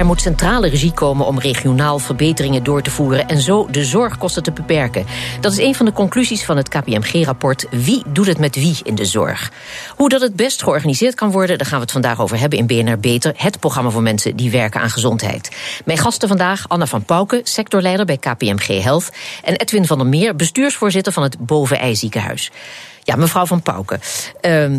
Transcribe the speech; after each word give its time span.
Er 0.00 0.06
moet 0.06 0.20
centrale 0.20 0.68
regie 0.68 0.92
komen 0.92 1.26
om 1.26 1.38
regionaal 1.38 1.98
verbeteringen 1.98 2.62
door 2.62 2.82
te 2.82 2.90
voeren 2.90 3.28
en 3.28 3.40
zo 3.40 3.68
de 3.70 3.84
zorgkosten 3.84 4.42
te 4.42 4.52
beperken. 4.52 5.06
Dat 5.40 5.52
is 5.52 5.58
een 5.58 5.74
van 5.74 5.86
de 5.86 5.92
conclusies 5.92 6.44
van 6.44 6.56
het 6.56 6.68
KPMG-rapport 6.68 7.66
Wie 7.70 8.02
doet 8.06 8.26
het 8.26 8.38
met 8.38 8.54
wie 8.54 8.76
in 8.82 8.94
de 8.94 9.04
zorg? 9.04 9.52
Hoe 9.96 10.08
dat 10.08 10.20
het 10.20 10.36
best 10.36 10.62
georganiseerd 10.62 11.14
kan 11.14 11.30
worden, 11.30 11.58
daar 11.58 11.66
gaan 11.66 11.76
we 11.76 11.82
het 11.82 11.92
vandaag 11.92 12.20
over 12.20 12.38
hebben 12.38 12.58
in 12.58 12.66
BNR 12.66 12.98
Beter, 12.98 13.32
het 13.36 13.60
programma 13.60 13.90
voor 13.90 14.02
mensen 14.02 14.36
die 14.36 14.50
werken 14.50 14.80
aan 14.80 14.90
gezondheid. 14.90 15.56
Mijn 15.84 15.98
gasten 15.98 16.28
vandaag 16.28 16.68
Anna 16.68 16.86
van 16.86 17.04
Pauken, 17.04 17.40
sectorleider 17.44 18.06
bij 18.06 18.18
KPMG 18.18 18.82
Health, 18.82 19.10
en 19.44 19.56
Edwin 19.56 19.86
van 19.86 19.98
der 19.98 20.06
Meer, 20.06 20.36
bestuursvoorzitter 20.36 21.12
van 21.12 21.22
het 21.22 21.38
Bovenij 21.38 21.94
ziekenhuis. 21.94 22.50
Ja, 23.02 23.16
mevrouw 23.16 23.46
van 23.46 23.62
Pauken. 23.62 24.00
Uh, 24.42 24.78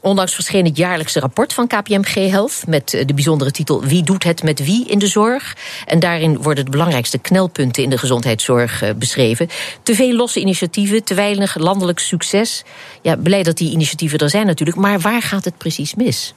onlangs 0.00 0.34
verscheen 0.34 0.64
het 0.64 0.76
jaarlijkse 0.76 1.20
rapport 1.20 1.52
van 1.52 1.66
KPMG 1.66 2.14
Health 2.14 2.62
met 2.66 2.94
eh, 2.94 3.06
de 3.06 3.14
bijzondere 3.14 3.50
titel 3.50 3.82
Wie 3.82 4.02
doet 4.02 4.24
het 4.24 4.42
met 4.42 4.64
wie 4.64 4.86
in 4.86 4.98
de 4.98 5.06
zorg? 5.06 5.56
En 5.86 6.00
daarin 6.00 6.42
worden 6.42 6.64
de 6.64 6.70
belangrijkste 6.70 7.18
knelpunten 7.18 7.82
in 7.82 7.90
de 7.90 7.98
gezondheidszorg 7.98 8.82
eh, 8.82 8.94
beschreven. 8.94 9.48
Te 9.82 9.94
veel 9.94 10.14
losse 10.14 10.40
initiatieven, 10.40 11.04
te 11.04 11.14
weinig 11.14 11.56
landelijk 11.56 11.98
succes. 11.98 12.64
Ja, 13.02 13.16
blij 13.16 13.42
dat 13.42 13.56
die 13.56 13.70
initiatieven 13.70 14.18
er 14.18 14.30
zijn 14.30 14.46
natuurlijk, 14.46 14.78
maar 14.78 15.00
waar 15.00 15.22
gaat 15.22 15.44
het 15.44 15.58
precies 15.58 15.94
mis? 15.94 16.34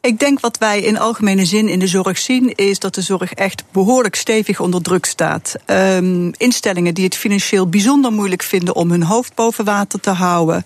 Ik 0.00 0.18
denk 0.18 0.40
wat 0.40 0.58
wij 0.58 0.80
in 0.80 0.98
algemene 0.98 1.44
zin 1.44 1.68
in 1.68 1.78
de 1.78 1.86
zorg 1.86 2.18
zien, 2.18 2.54
is 2.54 2.78
dat 2.78 2.94
de 2.94 3.02
zorg 3.02 3.32
echt 3.32 3.64
behoorlijk 3.72 4.14
stevig 4.14 4.60
onder 4.60 4.82
druk 4.82 5.04
staat. 5.04 5.54
Um, 5.66 6.32
instellingen 6.36 6.94
die 6.94 7.04
het 7.04 7.16
financieel 7.16 7.68
bijzonder 7.68 8.12
moeilijk 8.12 8.42
vinden 8.42 8.74
om 8.74 8.90
hun 8.90 9.02
hoofd 9.02 9.34
boven 9.34 9.64
water 9.64 10.00
te 10.00 10.10
houden 10.10 10.64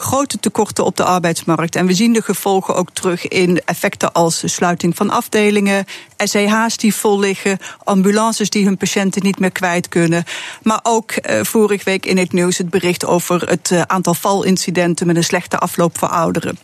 grote 0.00 0.38
tekorten 0.38 0.84
op 0.84 0.96
de 0.96 1.04
arbeidsmarkt. 1.04 1.76
En 1.76 1.86
we 1.86 1.94
zien 1.94 2.12
de 2.12 2.22
gevolgen 2.22 2.74
ook 2.74 2.90
terug 2.90 3.28
in 3.28 3.60
effecten 3.64 4.12
als 4.12 4.42
sluiting 4.54 4.96
van 4.96 5.10
afdelingen, 5.10 5.84
SEH's 6.16 6.76
die 6.76 6.94
vol 6.94 7.18
liggen, 7.18 7.58
ambulances 7.84 8.50
die 8.50 8.64
hun 8.64 8.76
patiënten 8.76 9.22
niet 9.22 9.38
meer 9.38 9.50
kwijt 9.50 9.88
kunnen. 9.88 10.24
Maar 10.62 10.80
ook 10.82 11.12
uh, 11.12 11.40
vorige 11.42 11.84
week 11.84 12.06
in 12.06 12.18
het 12.18 12.32
nieuws 12.32 12.58
het 12.58 12.70
bericht 12.70 13.06
over 13.06 13.48
het 13.48 13.70
uh, 13.72 13.80
aantal 13.80 14.14
valincidenten 14.14 15.06
met 15.06 15.16
een 15.16 15.24
slechte 15.24 15.58
afloop 15.58 15.98
voor 15.98 16.08
ouderen. 16.08 16.58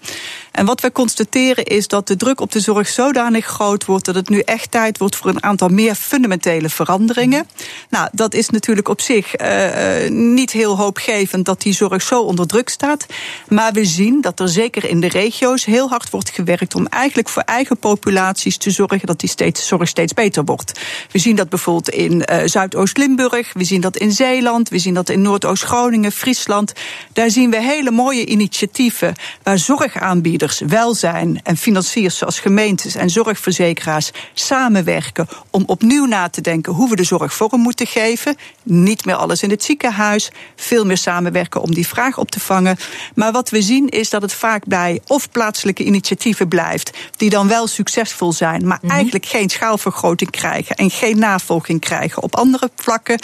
En 0.52 0.66
wat 0.66 0.80
we 0.80 0.92
constateren 0.92 1.64
is 1.64 1.88
dat 1.88 2.06
de 2.06 2.16
druk 2.16 2.40
op 2.40 2.52
de 2.52 2.60
zorg 2.60 2.88
zodanig 2.88 3.46
groot 3.46 3.84
wordt 3.84 4.04
dat 4.04 4.14
het 4.14 4.28
nu 4.28 4.40
echt 4.40 4.70
tijd 4.70 4.98
wordt 4.98 5.16
voor 5.16 5.30
een 5.30 5.42
aantal 5.42 5.68
meer 5.68 5.94
fundamentele 5.94 6.68
veranderingen. 6.68 7.46
Nou, 7.90 8.08
dat 8.12 8.34
is 8.34 8.50
natuurlijk 8.50 8.88
op 8.88 9.00
zich 9.00 9.40
uh, 9.40 10.10
niet 10.10 10.50
heel 10.50 10.76
hoopgevend 10.76 11.44
dat 11.44 11.62
die 11.62 11.72
zorg 11.72 12.02
zo 12.02 12.20
onder 12.20 12.46
druk 12.46 12.68
staat. 12.68 13.06
Maar 13.48 13.72
we 13.72 13.84
zien 13.84 14.20
dat 14.20 14.40
er 14.40 14.48
zeker 14.48 14.84
in 14.84 15.00
de 15.00 15.08
regio's 15.08 15.64
heel 15.64 15.88
hard 15.88 16.10
wordt 16.10 16.30
gewerkt 16.30 16.74
om 16.74 16.86
eigenlijk 16.86 17.28
voor 17.28 17.42
eigen 17.42 17.78
populaties 17.78 18.56
te 18.56 18.70
zorgen 18.70 19.06
dat 19.06 19.20
die 19.20 19.28
steeds, 19.28 19.66
zorg 19.66 19.88
steeds 19.88 20.12
beter 20.12 20.44
wordt. 20.44 20.80
We 21.10 21.18
zien 21.18 21.36
dat 21.36 21.48
bijvoorbeeld 21.48 21.90
in 21.90 22.12
uh, 22.30 22.38
Zuidoost-Limburg, 22.44 23.52
we 23.52 23.64
zien 23.64 23.80
dat 23.80 23.96
in 23.96 24.12
Zeeland, 24.12 24.68
we 24.68 24.78
zien 24.78 24.94
dat 24.94 25.08
in 25.08 25.22
Noordoost-Groningen, 25.22 26.12
Friesland. 26.12 26.72
Daar 27.12 27.30
zien 27.30 27.50
we 27.50 27.62
hele 27.62 27.90
mooie 27.90 28.26
initiatieven 28.26 29.14
waar 29.42 29.58
zorgaanbieders, 29.58 30.60
welzijn 30.66 31.40
en 31.42 31.56
financiers 31.56 32.18
zoals 32.18 32.40
gemeentes 32.40 32.94
en 32.94 33.10
zorgverzekeraars 33.10 34.10
samenwerken 34.34 35.28
om 35.50 35.62
opnieuw 35.66 36.04
na 36.04 36.28
te 36.28 36.40
denken 36.40 36.72
hoe 36.72 36.88
we 36.88 36.96
de 36.96 37.04
zorg 37.04 37.34
vorm 37.34 37.60
moeten 37.60 37.86
geven. 37.86 38.36
Niet 38.62 39.04
meer 39.04 39.14
alles 39.14 39.42
in 39.42 39.50
het 39.50 39.64
ziekenhuis, 39.64 40.30
veel 40.56 40.84
meer 40.84 40.96
samenwerken 40.96 41.60
om 41.60 41.74
die 41.74 41.86
vraag 41.86 42.18
op 42.18 42.30
te 42.30 42.40
vangen. 42.40 42.76
Maar 43.16 43.32
wat 43.32 43.50
we 43.50 43.62
zien 43.62 43.88
is 43.88 44.10
dat 44.10 44.22
het 44.22 44.32
vaak 44.32 44.64
bij 44.64 45.00
of 45.06 45.30
plaatselijke 45.30 45.84
initiatieven 45.84 46.48
blijft, 46.48 46.90
die 47.16 47.30
dan 47.30 47.48
wel 47.48 47.66
succesvol 47.66 48.32
zijn, 48.32 48.66
maar 48.66 48.78
mm 48.82 48.88
-hmm. 48.88 48.98
eigenlijk 48.98 49.26
geen 49.26 49.48
schaalvergroting 49.48 50.30
krijgen 50.30 50.76
en 50.76 50.90
geen 50.90 51.18
navolging 51.18 51.80
krijgen 51.80 52.22
op 52.22 52.36
andere 52.36 52.70
vlakken. 52.76 53.18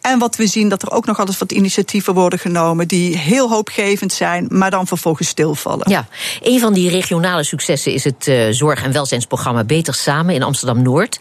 En 0.00 0.18
wat 0.18 0.36
we 0.36 0.46
zien, 0.46 0.68
dat 0.68 0.82
er 0.82 0.90
ook 0.90 1.06
nog 1.06 1.18
altijd 1.18 1.38
wat 1.38 1.52
initiatieven 1.52 2.14
worden 2.14 2.38
genomen 2.38 2.88
die 2.88 3.16
heel 3.16 3.50
hoopgevend 3.50 4.12
zijn, 4.12 4.46
maar 4.48 4.70
dan 4.70 4.86
vervolgens 4.86 5.28
stilvallen. 5.28 5.90
Ja, 5.90 6.06
een 6.42 6.60
van 6.60 6.72
die 6.72 6.90
regionale 6.90 7.42
successen 7.42 7.92
is 7.92 8.04
het 8.04 8.26
uh, 8.26 8.46
zorg- 8.50 8.82
en 8.82 8.92
welzijnsprogramma 8.92 9.64
Beter 9.64 9.94
Samen 9.94 10.34
in 10.34 10.42
Amsterdam 10.42 10.82
Noord. 10.82 11.18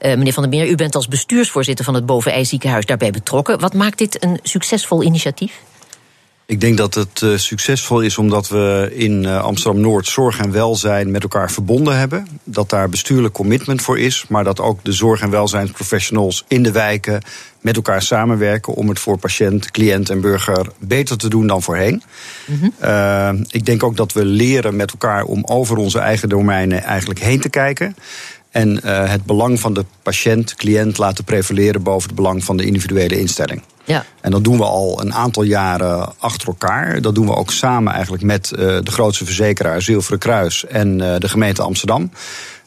Uh, 0.00 0.14
meneer 0.14 0.32
Van 0.32 0.42
der 0.42 0.58
Meer, 0.58 0.68
u 0.70 0.74
bent 0.74 0.94
als 0.94 1.08
bestuursvoorzitter 1.08 1.84
van 1.84 1.94
het 1.94 2.06
Bovenij 2.06 2.44
ziekenhuis 2.44 2.86
daarbij 2.86 3.10
betrokken. 3.10 3.60
Wat 3.60 3.74
maakt 3.74 3.98
dit 3.98 4.22
een 4.24 4.38
succesvol 4.42 5.02
initiatief? 5.02 5.52
Ik 6.52 6.60
denk 6.60 6.76
dat 6.76 6.94
het 6.94 7.20
uh, 7.20 7.36
succesvol 7.36 8.00
is 8.00 8.18
omdat 8.18 8.48
we 8.48 8.90
in 8.94 9.22
uh, 9.22 9.42
Amsterdam-Noord 9.42 10.06
zorg 10.06 10.38
en 10.38 10.52
welzijn 10.52 11.10
met 11.10 11.22
elkaar 11.22 11.50
verbonden 11.50 11.98
hebben. 11.98 12.26
Dat 12.44 12.70
daar 12.70 12.88
bestuurlijk 12.88 13.34
commitment 13.34 13.82
voor 13.82 13.98
is, 13.98 14.24
maar 14.28 14.44
dat 14.44 14.60
ook 14.60 14.84
de 14.84 14.92
zorg- 14.92 15.20
en 15.20 15.30
welzijnsprofessionals 15.30 16.44
in 16.48 16.62
de 16.62 16.72
wijken 16.72 17.22
met 17.60 17.76
elkaar 17.76 18.02
samenwerken 18.02 18.74
om 18.74 18.88
het 18.88 18.98
voor 18.98 19.18
patiënt, 19.18 19.70
cliënt 19.70 20.10
en 20.10 20.20
burger 20.20 20.66
beter 20.78 21.18
te 21.18 21.28
doen 21.28 21.46
dan 21.46 21.62
voorheen. 21.62 22.02
Mm 22.46 22.58
-hmm. 22.58 22.72
uh, 22.82 23.30
ik 23.48 23.66
denk 23.66 23.82
ook 23.82 23.96
dat 23.96 24.12
we 24.12 24.24
leren 24.24 24.76
met 24.76 24.90
elkaar 24.90 25.24
om 25.24 25.44
over 25.44 25.76
onze 25.76 25.98
eigen 25.98 26.28
domeinen 26.28 26.82
eigenlijk 26.82 27.20
heen 27.20 27.40
te 27.40 27.48
kijken. 27.48 27.96
En 28.52 28.86
het 28.86 29.24
belang 29.24 29.60
van 29.60 29.74
de 29.74 29.84
patiënt, 30.02 30.54
cliënt 30.54 30.98
laten 30.98 31.24
prevaleren 31.24 31.82
boven 31.82 32.06
het 32.08 32.16
belang 32.16 32.44
van 32.44 32.56
de 32.56 32.64
individuele 32.64 33.18
instelling. 33.20 33.62
Ja. 33.84 34.04
En 34.20 34.30
dat 34.30 34.44
doen 34.44 34.56
we 34.56 34.64
al 34.64 35.00
een 35.00 35.14
aantal 35.14 35.42
jaren 35.42 36.12
achter 36.18 36.48
elkaar. 36.48 37.00
Dat 37.00 37.14
doen 37.14 37.26
we 37.26 37.34
ook 37.34 37.50
samen 37.50 37.92
eigenlijk 37.92 38.22
met 38.22 38.52
uh, 38.52 38.58
de 38.58 38.90
grootste 38.90 39.24
verzekeraar 39.24 39.82
Zilveren 39.82 40.18
Kruis 40.18 40.66
en 40.66 40.98
uh, 40.98 41.14
de 41.18 41.28
gemeente 41.28 41.62
Amsterdam. 41.62 42.10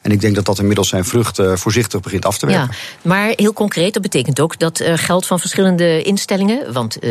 En 0.05 0.11
ik 0.11 0.21
denk 0.21 0.35
dat 0.35 0.45
dat 0.45 0.59
inmiddels 0.59 0.89
zijn 0.89 1.05
vruchten 1.05 1.59
voorzichtig 1.59 1.99
begint 1.99 2.25
af 2.25 2.38
te 2.38 2.45
werken. 2.45 2.69
Ja, 2.71 3.09
maar 3.09 3.33
heel 3.35 3.53
concreet, 3.53 3.93
dat 3.93 4.01
betekent 4.01 4.39
ook 4.39 4.59
dat 4.59 4.79
uh, 4.79 4.93
geld 4.95 5.25
van 5.25 5.39
verschillende 5.39 6.01
instellingen, 6.01 6.73
want 6.73 6.95
uh, 6.95 7.01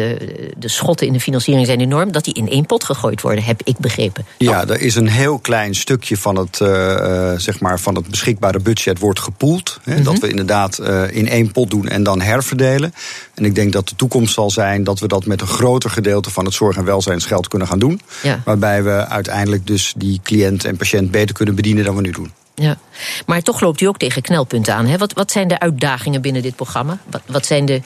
de 0.57 0.69
schotten 0.69 1.07
in 1.07 1.13
de 1.13 1.21
financiering 1.21 1.67
zijn 1.67 1.81
enorm, 1.81 2.13
dat 2.13 2.25
die 2.25 2.35
in 2.35 2.49
één 2.49 2.67
pot 2.67 2.85
gegooid 2.85 3.21
worden, 3.21 3.45
heb 3.45 3.61
ik 3.65 3.79
begrepen. 3.79 4.25
Ja, 4.39 4.69
er 4.69 4.81
is 4.81 4.95
een 4.95 5.09
heel 5.09 5.39
klein 5.39 5.75
stukje 5.75 6.17
van 6.17 6.37
het, 6.37 6.61
uh, 6.61 7.33
zeg 7.37 7.61
maar 7.61 7.81
van 7.81 7.95
het 7.95 8.09
beschikbare 8.09 8.61
budget 8.61 8.99
wordt 8.99 9.21
gepoeld. 9.21 9.81
Hè, 9.83 9.91
mm 9.91 9.97
-hmm. 9.97 10.05
Dat 10.05 10.19
we 10.19 10.29
inderdaad 10.29 10.79
in 11.11 11.29
één 11.29 11.53
pot 11.53 11.71
doen 11.71 11.89
en 11.89 12.03
dan 12.03 12.21
herverdelen. 12.21 12.95
En 13.35 13.45
ik 13.45 13.55
denk 13.55 13.73
dat 13.73 13.89
de 13.89 13.97
toekomst 13.97 14.35
zal 14.35 14.51
zijn 14.51 14.85
dat 14.85 14.99
we 14.99 15.09
dat 15.09 15.27
met 15.27 15.41
een 15.41 15.47
groter 15.47 15.91
gedeelte 15.91 16.31
van 16.31 16.45
het 16.45 16.55
zorg- 16.55 16.77
en 16.77 16.85
welzijnsgeld 16.85 17.49
kunnen 17.49 17.69
gaan 17.69 17.79
doen. 17.79 18.01
Ja. 18.23 18.43
Waarbij 18.45 18.83
we 18.83 19.07
uiteindelijk 19.09 19.67
dus 19.67 19.95
die 19.97 20.21
cliënt 20.23 20.65
en 20.65 20.77
patiënt 20.77 21.11
beter 21.11 21.35
kunnen 21.35 21.55
bedienen 21.55 21.85
dan 21.85 21.95
we 21.95 22.01
nu 22.01 22.11
doen. 22.11 22.33
Ja, 22.55 22.79
maar 23.27 23.43
toch 23.43 23.61
loopt 23.61 23.81
u 23.81 23.87
ook 23.87 23.99
tegen 23.99 24.23
knelpunten 24.23 24.75
aan. 24.75 24.87
Hè? 24.87 24.99
Wat, 24.99 25.13
wat 25.13 25.31
zijn 25.31 25.49
de 25.49 25.59
uitdagingen 25.59 26.21
binnen 26.21 26.43
dit 26.43 26.57
programma? 26.57 26.99
Wat, 27.11 27.23
wat 27.27 27.47
zijn 27.47 27.65
de 27.65 27.83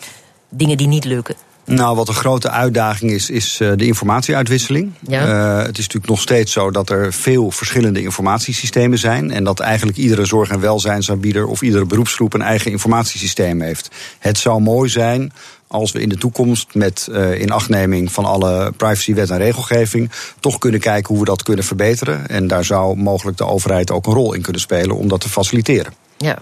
dingen 0.49 0.77
die 0.77 0.87
niet 0.87 1.05
lukken? 1.05 1.35
Nou, 1.69 1.97
wat 1.97 2.09
een 2.09 2.15
grote 2.15 2.51
uitdaging 2.51 3.11
is, 3.11 3.31
is 3.31 3.61
uh, 3.61 3.73
de 3.77 3.87
informatieuitwisseling. 3.87 4.93
Ja. 5.01 5.27
Uh, 5.27 5.57
het 5.57 5.79
is 5.79 5.85
natuurlijk 5.85 6.07
nog 6.07 6.21
steeds 6.21 6.53
zo 6.53 6.71
dat 6.71 6.91
er 6.91 7.13
veel 7.13 7.51
verschillende 7.51 8.03
informatiesystemen 8.03 8.99
zijn. 8.99 9.31
En 9.31 9.45
dat 9.45 9.61
eigenlijk 9.61 9.99
iedere 9.99 10.25
zorg- 10.25 10.51
en 10.51 10.61
welzijnsaanbieder 10.61 11.47
of 11.47 11.63
iedere 11.63 11.85
beroepsgroep 11.85 12.35
een 12.35 12.43
eigen 12.43 12.71
informatiesysteem 12.71 13.61
heeft. 13.61 13.89
Het 14.19 14.39
zou 14.39 14.61
mooi 14.61 14.89
zijn 14.89 15.33
als 15.67 15.93
we 15.93 16.01
in 16.01 16.09
de 16.09 16.19
toekomst 16.19 16.75
met 16.75 17.09
uh, 17.11 17.41
inachtneming 17.41 18.13
van 18.13 18.25
alle 18.25 18.73
privacywet 18.77 19.31
en 19.31 19.39
regelgeving 19.39 20.11
toch 20.41 20.59
kunnen 20.59 20.81
kijken 20.81 21.09
hoe 21.09 21.19
we 21.19 21.31
dat 21.31 21.43
kunnen 21.43 21.65
verbeteren. 21.65 22.29
En 22.29 22.47
daar 22.47 22.65
zou 22.65 22.97
mogelijk 22.97 23.37
de 23.37 23.47
overheid 23.47 23.91
ook 23.91 24.07
een 24.07 24.13
rol 24.13 24.35
in 24.35 24.43
kunnen 24.43 24.61
spelen 24.61 24.97
om 24.97 25.09
dat 25.09 25.21
te 25.21 25.29
faciliteren. 25.29 25.93
Ja. 26.17 26.39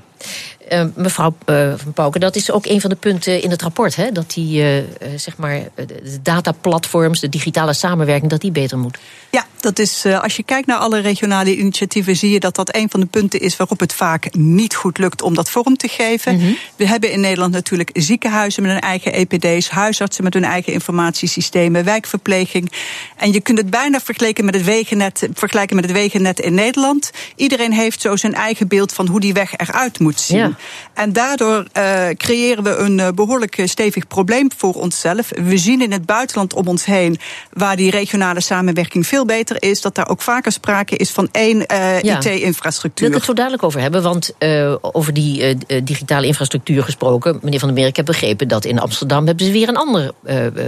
Uh, 0.73 0.85
mevrouw 0.95 1.35
uh, 1.47 1.73
Van 1.77 1.93
Pauken, 1.93 2.21
dat 2.21 2.37
is 2.37 2.51
ook 2.51 2.67
een 2.67 2.81
van 2.81 2.91
de 2.91 2.97
punten 2.97 3.43
in 3.43 3.51
het 3.51 3.63
rapport. 3.63 3.97
Hè? 3.97 4.13
Dat 4.13 4.31
die 4.31 4.63
uh, 4.63 4.83
zeg 5.17 5.37
maar, 5.37 5.61
de 5.75 6.19
dataplatforms, 6.23 7.21
de 7.21 7.29
digitale 7.29 7.73
samenwerking, 7.73 8.31
dat 8.31 8.41
die 8.41 8.53
beter 8.53 8.79
moet. 8.79 8.99
Ja, 9.31 9.46
dat 9.67 9.79
is, 9.79 10.05
als 10.07 10.37
je 10.37 10.43
kijkt 10.43 10.67
naar 10.67 10.77
alle 10.77 10.99
regionale 10.99 11.57
initiatieven, 11.57 12.17
zie 12.17 12.31
je 12.31 12.41
dat 12.41 12.55
dat 12.55 12.75
een 12.75 12.91
van 12.91 13.01
de 13.01 13.07
punten 13.07 13.41
is 13.41 13.57
waarop 13.57 13.81
het 13.81 13.93
vaak 13.93 14.35
niet 14.35 14.75
goed 14.75 14.99
lukt 14.99 15.23
om 15.23 15.35
dat 15.35 15.51
vorm 15.51 15.77
te 15.77 15.89
geven. 15.89 16.35
Mm 16.35 16.41
-hmm. 16.41 16.57
We 16.77 16.87
hebben 16.87 17.13
in 17.13 17.21
Nederland 17.21 17.53
natuurlijk 17.53 17.91
ziekenhuizen 17.93 18.63
met 18.63 18.73
hun 18.73 18.81
eigen 18.81 19.13
EPD's, 19.13 19.69
huisartsen 19.69 20.25
met 20.25 20.35
hun 20.35 20.45
eigen 20.45 20.73
informatiesystemen, 20.73 21.85
wijkverpleging. 21.85 22.73
En 23.17 23.33
je 23.33 23.41
kunt 23.41 23.59
het 23.59 23.71
bijna 23.71 24.01
vergelijken 24.01 24.45
met 24.45 24.55
het 24.55 24.65
wegennet, 24.65 25.29
vergelijken 25.35 25.77
met 25.77 25.85
het 25.85 25.95
wegennet 25.95 26.41
in 26.41 26.55
Nederland. 26.55 27.11
Iedereen 27.37 27.73
heeft 27.73 28.01
zo 28.01 28.17
zijn 28.17 28.35
eigen 28.35 28.69
beeld 28.69 28.93
van 28.93 29.07
hoe 29.07 29.21
die 29.21 29.33
weg 29.33 29.57
eruit 29.57 29.99
moet 29.99 30.21
zien. 30.21 30.39
Ja. 30.39 30.57
En 30.95 31.13
daardoor 31.13 31.67
uh, 31.77 32.09
creëren 32.09 32.63
we 32.65 32.77
een 32.77 32.99
uh, 32.99 33.09
behoorlijk 33.15 33.63
stevig 33.65 34.07
probleem 34.07 34.49
voor 34.57 34.75
onszelf. 34.75 35.31
We 35.35 35.57
zien 35.59 35.83
in 35.83 35.93
het 35.93 36.07
buitenland 36.07 36.55
om 36.55 36.67
ons 36.67 36.85
heen, 36.85 37.19
waar 37.53 37.77
die 37.77 37.91
regionale 37.91 38.41
samenwerking 38.41 39.07
veel 39.07 39.25
beter 39.25 39.56
is 39.59 39.81
dat 39.81 39.95
daar 39.95 40.09
ook 40.09 40.23
vaker 40.23 40.53
sprake 40.53 40.97
is 40.97 41.11
van 41.11 41.29
één 41.33 41.65
uh, 41.73 42.03
IT-infrastructuur. 42.03 43.09
Wil 43.09 43.09
ik 43.09 43.15
het 43.15 43.25
zo 43.25 43.33
dadelijk 43.33 43.63
over 43.63 43.81
hebben, 43.81 44.03
want 44.03 44.33
uh, 44.39 44.75
over 44.81 45.13
die 45.13 45.57
uh, 45.67 45.81
digitale 45.85 46.27
infrastructuur 46.27 46.83
gesproken, 46.83 47.39
meneer 47.43 47.59
Van 47.59 47.69
der 47.69 47.79
Meer, 47.79 47.87
ik 47.87 47.97
heb 47.97 48.05
begrepen 48.05 48.49
dat 48.49 48.65
in 48.65 48.79
Amsterdam 48.79 49.27
hebben 49.27 49.47
ze 49.47 49.53
weer 49.53 49.69
een 49.69 49.77
ander 49.77 50.13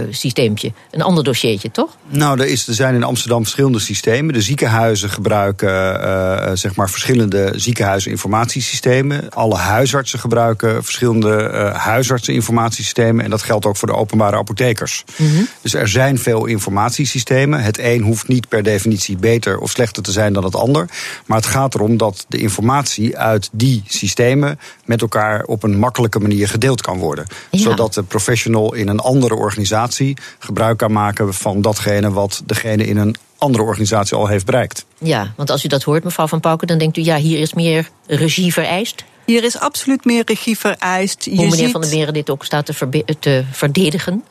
systeempje, 0.09 0.71
een 0.91 1.01
ander 1.01 1.23
dossiertje, 1.23 1.71
toch? 1.71 1.97
Nou, 2.07 2.39
er, 2.39 2.47
is, 2.47 2.67
er 2.67 2.73
zijn 2.73 2.95
in 2.95 3.03
Amsterdam 3.03 3.41
verschillende 3.41 3.79
systemen. 3.79 4.33
De 4.33 4.41
ziekenhuizen 4.41 5.09
gebruiken 5.09 6.57
zeg 6.57 6.75
maar 6.75 6.89
verschillende 6.89 7.53
ziekenhuisinformatiesystemen. 7.55 9.29
Alle 9.29 9.55
huisartsen 9.55 10.19
gebruiken 10.19 10.83
verschillende 10.83 11.71
huisartseninformatiesystemen. 11.75 13.23
En 13.23 13.29
dat 13.29 13.43
geldt 13.43 13.65
ook 13.65 13.77
voor 13.77 13.87
de 13.87 13.95
openbare 13.95 14.37
apothekers. 14.37 15.03
Mm 15.15 15.27
-hmm. 15.29 15.47
Dus 15.61 15.73
er 15.73 15.87
zijn 15.87 16.17
veel 16.19 16.45
informatiesystemen. 16.45 17.61
Het 17.61 17.79
een 17.79 18.01
hoeft 18.01 18.27
niet 18.27 18.47
per 18.47 18.63
definitie 18.69 19.17
beter 19.17 19.59
of 19.59 19.69
slechter 19.69 20.03
te 20.03 20.11
zijn 20.11 20.33
dan 20.33 20.43
het 20.43 20.55
ander. 20.55 20.89
Maar 21.25 21.37
het 21.37 21.45
gaat 21.45 21.75
erom 21.75 21.97
dat 21.97 22.25
de 22.27 22.37
informatie 22.37 23.17
uit 23.17 23.49
die 23.51 23.83
systemen 23.87 24.59
met 24.85 25.01
elkaar 25.01 25.43
op 25.43 25.63
een 25.63 25.79
makkelijke 25.79 26.19
manier 26.19 26.47
gedeeld 26.47 26.81
kan 26.81 26.97
worden. 26.97 27.25
Ja. 27.51 27.59
Zodat 27.59 27.93
de 27.93 28.03
professional 28.03 28.73
in 28.73 28.87
een 28.87 28.99
andere 28.99 29.35
organisatie 29.35 30.17
gebruik 30.39 30.77
kan 30.77 30.91
maken 30.91 31.33
van 31.33 31.61
datgene 31.61 32.11
wat 32.11 32.41
degene 32.45 32.85
in 32.85 32.97
een 32.97 33.15
andere 33.37 33.63
organisatie 33.63 34.17
al 34.17 34.27
heeft 34.27 34.45
bereikt. 34.45 34.85
Ja, 34.97 35.33
want 35.35 35.49
als 35.49 35.63
u 35.63 35.67
dat 35.67 35.83
hoort, 35.83 36.03
mevrouw 36.03 36.27
Van 36.27 36.39
Pauken, 36.39 36.67
dan 36.67 36.77
denkt 36.77 36.97
u 36.97 37.03
ja, 37.03 37.17
hier 37.17 37.39
is 37.39 37.53
meer 37.53 37.89
regie 38.07 38.53
vereist. 38.53 39.03
Hier 39.25 39.43
is 39.43 39.59
absoluut 39.59 40.05
meer 40.05 40.23
regie 40.25 40.57
vereist. 40.57 41.25
Hoe 41.25 41.35
meneer 41.35 41.55
ziet... 41.55 41.71
Van 41.71 41.81
der 41.81 41.89
Meren 41.89 42.13
dit 42.13 42.29
ook 42.29 42.45
staat 42.45 42.65
te, 42.65 43.03
te 43.19 43.43
verdedigen? 43.51 44.23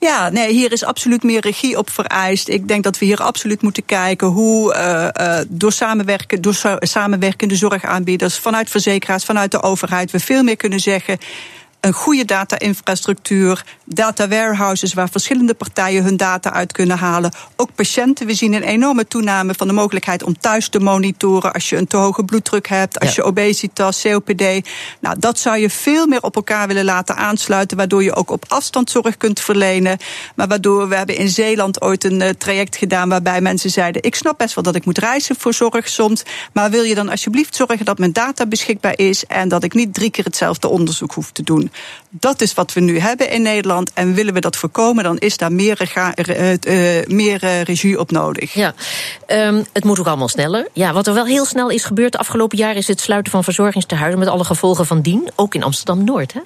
Ja, 0.00 0.28
nee, 0.28 0.52
hier 0.52 0.72
is 0.72 0.84
absoluut 0.84 1.22
meer 1.22 1.40
regie 1.40 1.78
op 1.78 1.90
vereist. 1.90 2.48
Ik 2.48 2.68
denk 2.68 2.84
dat 2.84 2.98
we 2.98 3.04
hier 3.04 3.22
absoluut 3.22 3.62
moeten 3.62 3.84
kijken 3.84 4.26
hoe 4.26 4.74
uh, 4.74 5.08
uh, 5.26 5.38
door, 5.48 5.72
samenwerken, 5.72 6.42
door 6.42 6.78
samenwerkende 6.78 7.56
zorgaanbieders, 7.56 8.38
vanuit 8.38 8.70
verzekeraars, 8.70 9.24
vanuit 9.24 9.50
de 9.50 9.62
overheid, 9.62 10.10
we 10.10 10.20
veel 10.20 10.42
meer 10.42 10.56
kunnen 10.56 10.80
zeggen 10.80 11.18
een 11.86 11.92
goede 11.92 12.24
data-infrastructuur, 12.24 13.64
data 13.84 14.28
warehouses 14.28 14.94
waar 14.94 15.08
verschillende 15.08 15.54
partijen 15.54 16.02
hun 16.02 16.16
data 16.16 16.52
uit 16.52 16.72
kunnen 16.72 16.98
halen. 16.98 17.32
Ook 17.56 17.74
patiënten. 17.74 18.26
We 18.26 18.34
zien 18.34 18.52
een 18.52 18.62
enorme 18.62 19.06
toename 19.06 19.54
van 19.54 19.66
de 19.66 19.72
mogelijkheid 19.72 20.22
om 20.22 20.38
thuis 20.38 20.68
te 20.68 20.80
monitoren 20.80 21.52
als 21.52 21.68
je 21.68 21.76
een 21.76 21.86
te 21.86 21.96
hoge 21.96 22.24
bloeddruk 22.24 22.68
hebt, 22.68 23.00
als 23.00 23.14
je 23.14 23.22
obesitas, 23.22 24.02
COPD. 24.02 24.68
Nou, 25.00 25.18
dat 25.18 25.38
zou 25.38 25.58
je 25.58 25.70
veel 25.70 26.06
meer 26.06 26.22
op 26.22 26.36
elkaar 26.36 26.66
willen 26.66 26.84
laten 26.84 27.16
aansluiten, 27.16 27.76
waardoor 27.76 28.02
je 28.02 28.14
ook 28.14 28.30
op 28.30 28.44
afstand 28.48 28.90
zorg 28.90 29.16
kunt 29.16 29.40
verlenen. 29.40 29.98
Maar 30.34 30.48
waardoor 30.48 30.88
we 30.88 30.96
hebben 30.96 31.16
in 31.16 31.28
Zeeland 31.28 31.82
ooit 31.82 32.04
een 32.04 32.20
uh, 32.20 32.28
traject 32.28 32.76
gedaan 32.76 33.08
waarbij 33.08 33.40
mensen 33.40 33.70
zeiden: 33.70 34.02
ik 34.02 34.14
snap 34.14 34.38
best 34.38 34.54
wel 34.54 34.64
dat 34.64 34.74
ik 34.74 34.84
moet 34.84 34.98
reizen 34.98 35.36
voor 35.38 35.54
zorg 35.54 35.88
soms, 35.88 36.22
maar 36.52 36.70
wil 36.70 36.82
je 36.82 36.94
dan 36.94 37.08
alsjeblieft 37.08 37.54
zorgen 37.56 37.84
dat 37.84 37.98
mijn 37.98 38.12
data 38.12 38.46
beschikbaar 38.46 38.98
is 38.98 39.24
en 39.24 39.48
dat 39.48 39.64
ik 39.64 39.74
niet 39.74 39.94
drie 39.94 40.10
keer 40.10 40.24
hetzelfde 40.24 40.68
onderzoek 40.68 41.12
hoef 41.12 41.32
te 41.32 41.42
doen. 41.42 41.70
Dat 42.10 42.40
is 42.40 42.54
wat 42.54 42.72
we 42.72 42.80
nu 42.80 42.98
hebben 42.98 43.30
in 43.30 43.42
Nederland. 43.42 43.90
En 43.94 44.14
willen 44.14 44.34
we 44.34 44.40
dat 44.40 44.56
voorkomen, 44.56 45.04
dan 45.04 45.18
is 45.18 45.36
daar 45.36 45.52
meer, 45.52 45.74
rega, 45.78 46.14
uh, 46.16 46.52
uh, 46.52 47.06
meer 47.06 47.62
regie 47.62 47.98
op 47.98 48.10
nodig. 48.10 48.54
Ja, 48.54 48.74
um, 49.26 49.66
het 49.72 49.84
moet 49.84 49.98
ook 49.98 50.06
allemaal 50.06 50.28
sneller. 50.28 50.68
Ja, 50.72 50.92
wat 50.92 51.06
er 51.06 51.14
wel 51.14 51.26
heel 51.26 51.44
snel 51.44 51.70
is 51.70 51.84
gebeurd 51.84 52.12
de 52.12 52.18
afgelopen 52.18 52.58
jaar... 52.58 52.76
is 52.76 52.88
het 52.88 53.00
sluiten 53.00 53.32
van 53.32 53.44
verzorgingstehuizen 53.44 54.18
met 54.18 54.28
alle 54.28 54.44
gevolgen 54.44 54.86
van 54.86 55.00
dien. 55.00 55.28
Ook 55.34 55.54
in 55.54 55.62
Amsterdam-Noord, 55.62 56.32
hè? 56.32 56.40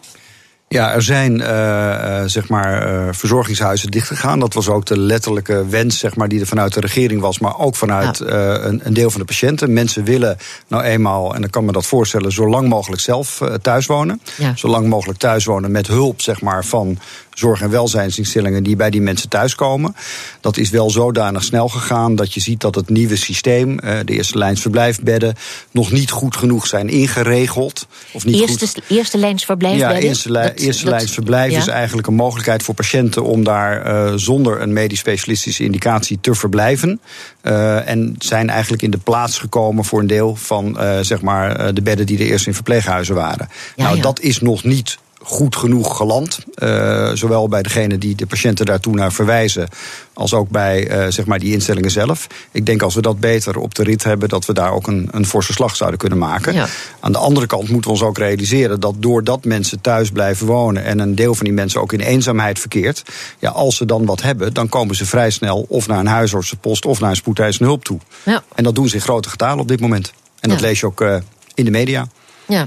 Ja, 0.75 0.93
er 0.93 1.03
zijn 1.03 1.41
uh, 1.41 2.23
zeg 2.27 2.49
maar 2.49 2.93
uh, 2.93 3.09
verzorgingshuizen 3.11 3.91
dichtgegaan. 3.91 4.41
Dat 4.41 4.55
was 4.55 4.69
ook 4.69 4.87
de 4.87 4.99
letterlijke 4.99 5.67
wens 5.69 5.99
zeg 5.99 6.17
maar, 6.17 6.29
die 6.29 6.41
er 6.41 6.47
vanuit 6.47 6.73
de 6.73 6.81
regering 6.81 7.21
was, 7.21 7.39
maar 7.39 7.59
ook 7.59 7.77
vanuit 7.77 8.19
ja. 8.19 8.27
een, 8.59 8.81
een, 8.85 8.95
deel 8.95 9.11
van 9.11 9.21
de 9.21 9.27
patiënten. 9.27 9.73
Mensen 9.73 10.05
willen 10.05 10.37
nou 10.69 10.83
eenmaal, 10.83 11.35
en 11.35 11.41
dan 11.41 11.51
kan 11.51 11.65
me 11.65 11.73
dat 11.73 11.87
voorstellen, 11.87 12.33
zo 12.33 12.49
lang 12.49 12.69
mogelijk 12.69 13.03
zelf 13.03 13.41
thuis 13.63 13.87
wonen. 13.87 14.21
Ja. 14.37 14.57
Zo 14.57 14.69
lang 14.69 14.87
mogelijk 14.87 15.19
thuis 15.19 15.45
wonen 15.45 15.71
met 15.71 15.87
hulp 15.87 16.21
zeg 16.21 16.41
maar, 16.41 16.65
van 16.65 16.99
zorg- 17.35 17.63
en 17.63 17.71
welzijnsinstellingen 17.71 18.63
die 18.63 18.77
bij 18.77 18.91
die 18.91 19.01
mensen 19.01 19.29
thuiskomen. 19.29 19.97
Dat 20.41 20.57
is 20.57 20.71
wel 20.71 20.91
zodanig 20.91 21.45
snel 21.45 21.69
gegaan 21.69 22.17
dat 22.17 22.35
je 22.35 22.41
ziet 22.41 22.61
dat 22.61 22.75
het 22.75 22.89
nieuwe 22.89 23.17
systeem, 23.17 23.77
de 23.77 24.05
eerste 24.13 24.39
lijns 24.39 24.61
verblijfbedden, 24.61 25.35
nog 25.71 25.93
niet 25.93 26.11
goed 26.11 26.37
genoeg 26.37 26.67
zijn 26.67 26.89
ingeregeld. 26.89 27.87
Of 28.13 28.25
niet 28.25 28.41
eerste, 28.41 28.67
goed... 28.67 28.83
eerste 28.89 29.19
lijns 29.19 29.45
verblijfbedden? 29.45 30.01
Ja, 30.01 30.09
eerste, 30.09 30.31
li 30.31 30.43
dat, 30.43 30.59
eerste 30.59 30.85
dat, 30.85 30.93
lijns 30.93 31.13
verblijf 31.13 31.53
ja? 31.53 31.59
is 31.59 31.67
eigenlijk 31.67 32.07
een 32.07 32.15
mogelijkheid 32.15 32.63
voor 32.63 32.75
patiënten 32.75 33.25
om 33.25 33.45
daar 33.45 33.87
uh, 33.87 34.13
zonder 34.17 34.61
een 34.61 34.73
medisch 34.73 34.99
specialistische 34.99 35.65
indicatie 35.65 36.19
te 36.21 36.35
verblijven. 36.35 37.01
Uh, 37.43 37.89
en 37.89 38.15
zijn 38.19 38.51
eigenlijk 38.51 38.83
in 38.83 38.91
de 38.91 38.99
plaats 38.99 39.39
gekomen 39.39 39.85
voor 39.85 40.01
een 40.01 40.07
deel 40.07 40.37
van 40.37 40.77
uh, 40.81 40.99
zeg 41.01 41.21
maar, 41.21 41.75
de 41.75 41.83
bedden 41.83 42.07
die 42.07 42.19
er 42.19 42.27
eerst 42.27 42.47
in 42.47 42.55
verpleeghuizen 42.55 43.15
waren. 43.15 43.49
Ja, 43.77 43.83
nou, 43.85 43.97
ja. 43.97 44.03
dat 44.03 44.21
is 44.21 44.41
nog 44.41 44.65
niet 44.65 44.99
goed 45.23 45.57
genoeg 45.57 45.97
geland. 45.97 46.39
Uh, 46.63 47.11
zowel 47.15 47.49
bij 47.49 47.63
degene 47.63 47.99
die 47.99 48.15
de 48.15 48.27
patiënten 48.27 48.67
daartoe 48.67 48.95
naar 48.95 49.13
verwijzen, 49.13 49.69
als 50.13 50.35
ook 50.35 50.49
bij 50.49 50.91
uh, 50.91 51.07
zeg 51.09 51.27
maar 51.27 51.39
die 51.39 51.53
instellingen 51.53 51.91
zelf. 51.91 52.27
Ik 52.51 52.67
denk 52.67 52.83
als 52.83 52.95
we 52.95 53.03
dat 53.03 53.21
beter 53.21 53.59
op 53.59 53.75
de 53.75 53.83
rit 53.83 54.05
hebben, 54.05 54.29
dat 54.29 54.47
we 54.47 54.53
daar 54.53 54.73
ook 54.73 54.87
een, 54.87 55.09
een 55.11 55.27
forse 55.27 55.53
slag 55.53 55.77
zouden 55.77 55.99
kunnen 55.99 56.19
maken. 56.19 56.55
Ja. 56.55 56.67
Aan 57.01 57.13
de 57.13 57.19
andere 57.19 57.47
kant 57.47 57.69
moeten 57.69 57.91
we 57.91 57.97
ons 57.97 58.07
ook 58.07 58.19
realiseren 58.19 58.81
dat 58.81 58.95
doordat 58.99 59.45
mensen 59.45 59.81
thuis 59.81 60.11
blijven 60.11 60.47
wonen 60.47 60.85
en 60.85 60.99
een 60.99 61.15
deel 61.15 61.35
van 61.35 61.45
die 61.45 61.55
mensen 61.55 61.81
ook 61.81 61.93
in 61.93 62.01
eenzaamheid 62.01 62.59
verkeert, 62.59 63.03
ja, 63.39 63.51
als 63.51 63.77
ze 63.77 63.85
dan 63.85 64.07
wat 64.07 64.23
hebben, 64.23 64.55
dan 64.55 64.69
komen 64.69 64.95
ze 64.95 65.07
vrij 65.07 65.31
snel 65.31 65.67
of 65.69 65.87
naar 65.87 65.99
een 65.99 66.07
huisartsenpost 66.07 66.85
of 66.85 67.01
naar 67.01 67.11
een 67.11 67.17
spoedeisende 67.17 67.69
hulp 67.69 67.85
toe. 67.85 67.99
Ja. 68.23 68.43
En 68.55 68.65
dat 68.65 68.75
doen 68.75 68.89
ze 68.89 68.95
in 68.95 69.01
grote 69.01 69.29
getalen 69.29 69.61
op 69.61 69.69
dit 69.69 69.81
moment. 69.81 70.13
En 70.41 70.49
dat 70.49 70.61
ja. 70.61 70.67
lees 70.67 70.81
je 70.81 70.87
ook 70.87 71.01
uh, 71.01 71.17
in 71.55 71.65
de 71.65 71.71
media. 71.71 72.09
Ja. 72.47 72.67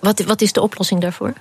Wat, 0.00 0.20
wat 0.20 0.40
is 0.40 0.52
de 0.52 0.60
oplossing 0.60 1.00
daarvoor? 1.00 1.32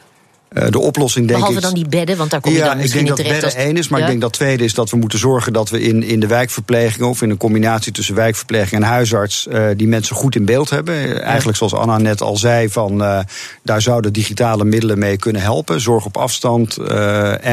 Uh, 0.54 0.68
de 0.70 0.80
oplossing 0.80 1.28
denk 1.28 1.40
Behalve 1.40 1.58
ik. 1.58 1.64
dan 1.64 1.74
die 1.74 1.88
bedden, 1.88 2.18
want 2.18 2.30
daar 2.30 2.42
kom 2.42 2.52
je 2.52 2.58
ja, 2.58 2.66
dan 2.66 2.78
misschien 2.78 3.04
niet 3.04 3.16
terecht. 3.16 3.36
Ik 3.36 3.42
denk 3.42 3.52
dat 3.52 3.54
bedden 3.54 3.70
één 3.70 3.78
is, 3.78 3.88
maar 3.88 4.00
ja? 4.00 4.06
ik 4.06 4.12
denk 4.12 4.22
dat 4.22 4.34
tweede 4.34 4.64
is 4.64 4.74
dat 4.74 4.90
we 4.90 4.98
moeten 4.98 5.20
zorgen 5.20 5.54
dat 5.54 5.70
we 5.70 5.82
in, 5.82 6.04
in 6.04 6.20
de 6.20 6.28
wijkverpleging 6.28 7.06
of 7.06 7.22
in 7.22 7.30
een 7.30 7.38
combinatie 7.38 7.92
tussen 7.92 8.16
wijkverpleging 8.16 8.82
en 8.82 8.88
huisarts 8.88 9.48
uh, 9.50 9.68
die 9.76 9.88
mensen 9.88 10.16
goed 10.16 10.36
in 10.36 10.46
beeld 10.46 10.70
hebben. 10.70 10.96
Ja. 10.96 11.20
Eigenlijk 11.20 11.58
zoals 11.58 11.74
Anna 11.74 11.98
net 11.98 12.22
al 12.22 12.38
zei, 12.38 12.70
van 12.70 13.02
uh, 13.02 13.20
daar 13.64 13.82
zouden 13.82 14.14
digitale 14.14 14.66
middelen 14.66 15.00
mee 15.00 15.18
kunnen 15.18 15.42
helpen. 15.42 15.82
Zorg 15.82 16.06
op 16.06 16.18
afstand, 16.18 16.78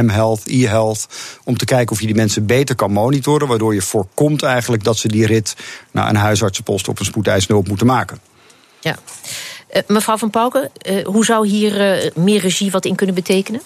M-health, 0.02 0.40
e-health, 0.44 1.06
om 1.44 1.56
te 1.56 1.64
kijken 1.64 1.92
of 1.92 2.00
je 2.00 2.06
die 2.06 2.16
mensen 2.16 2.46
beter 2.46 2.74
kan 2.74 2.92
monitoren, 2.92 3.48
waardoor 3.48 3.74
je 3.74 3.82
voorkomt 3.82 4.42
eigenlijk 4.42 4.84
dat 4.84 4.98
ze 4.98 5.08
die 5.08 5.26
rit 5.26 5.56
naar 5.90 6.08
een 6.08 6.16
huisartsenpost 6.16 6.88
op 6.88 6.98
een 6.98 7.04
spoedeisende 7.04 7.54
hulp 7.54 7.68
moeten 7.68 7.86
maken. 7.86 8.18
Ja. 8.80 8.96
Uh, 9.74 9.82
mevrouw 9.86 10.16
Van 10.16 10.30
Pauken, 10.30 10.70
uh, 10.90 11.04
hoe 11.04 11.24
zou 11.24 11.46
hier 11.46 12.04
uh, 12.04 12.10
meer 12.14 12.40
regie 12.40 12.70
wat 12.70 12.84
in 12.84 12.94
kunnen 12.94 13.14
betekenen? 13.14 13.60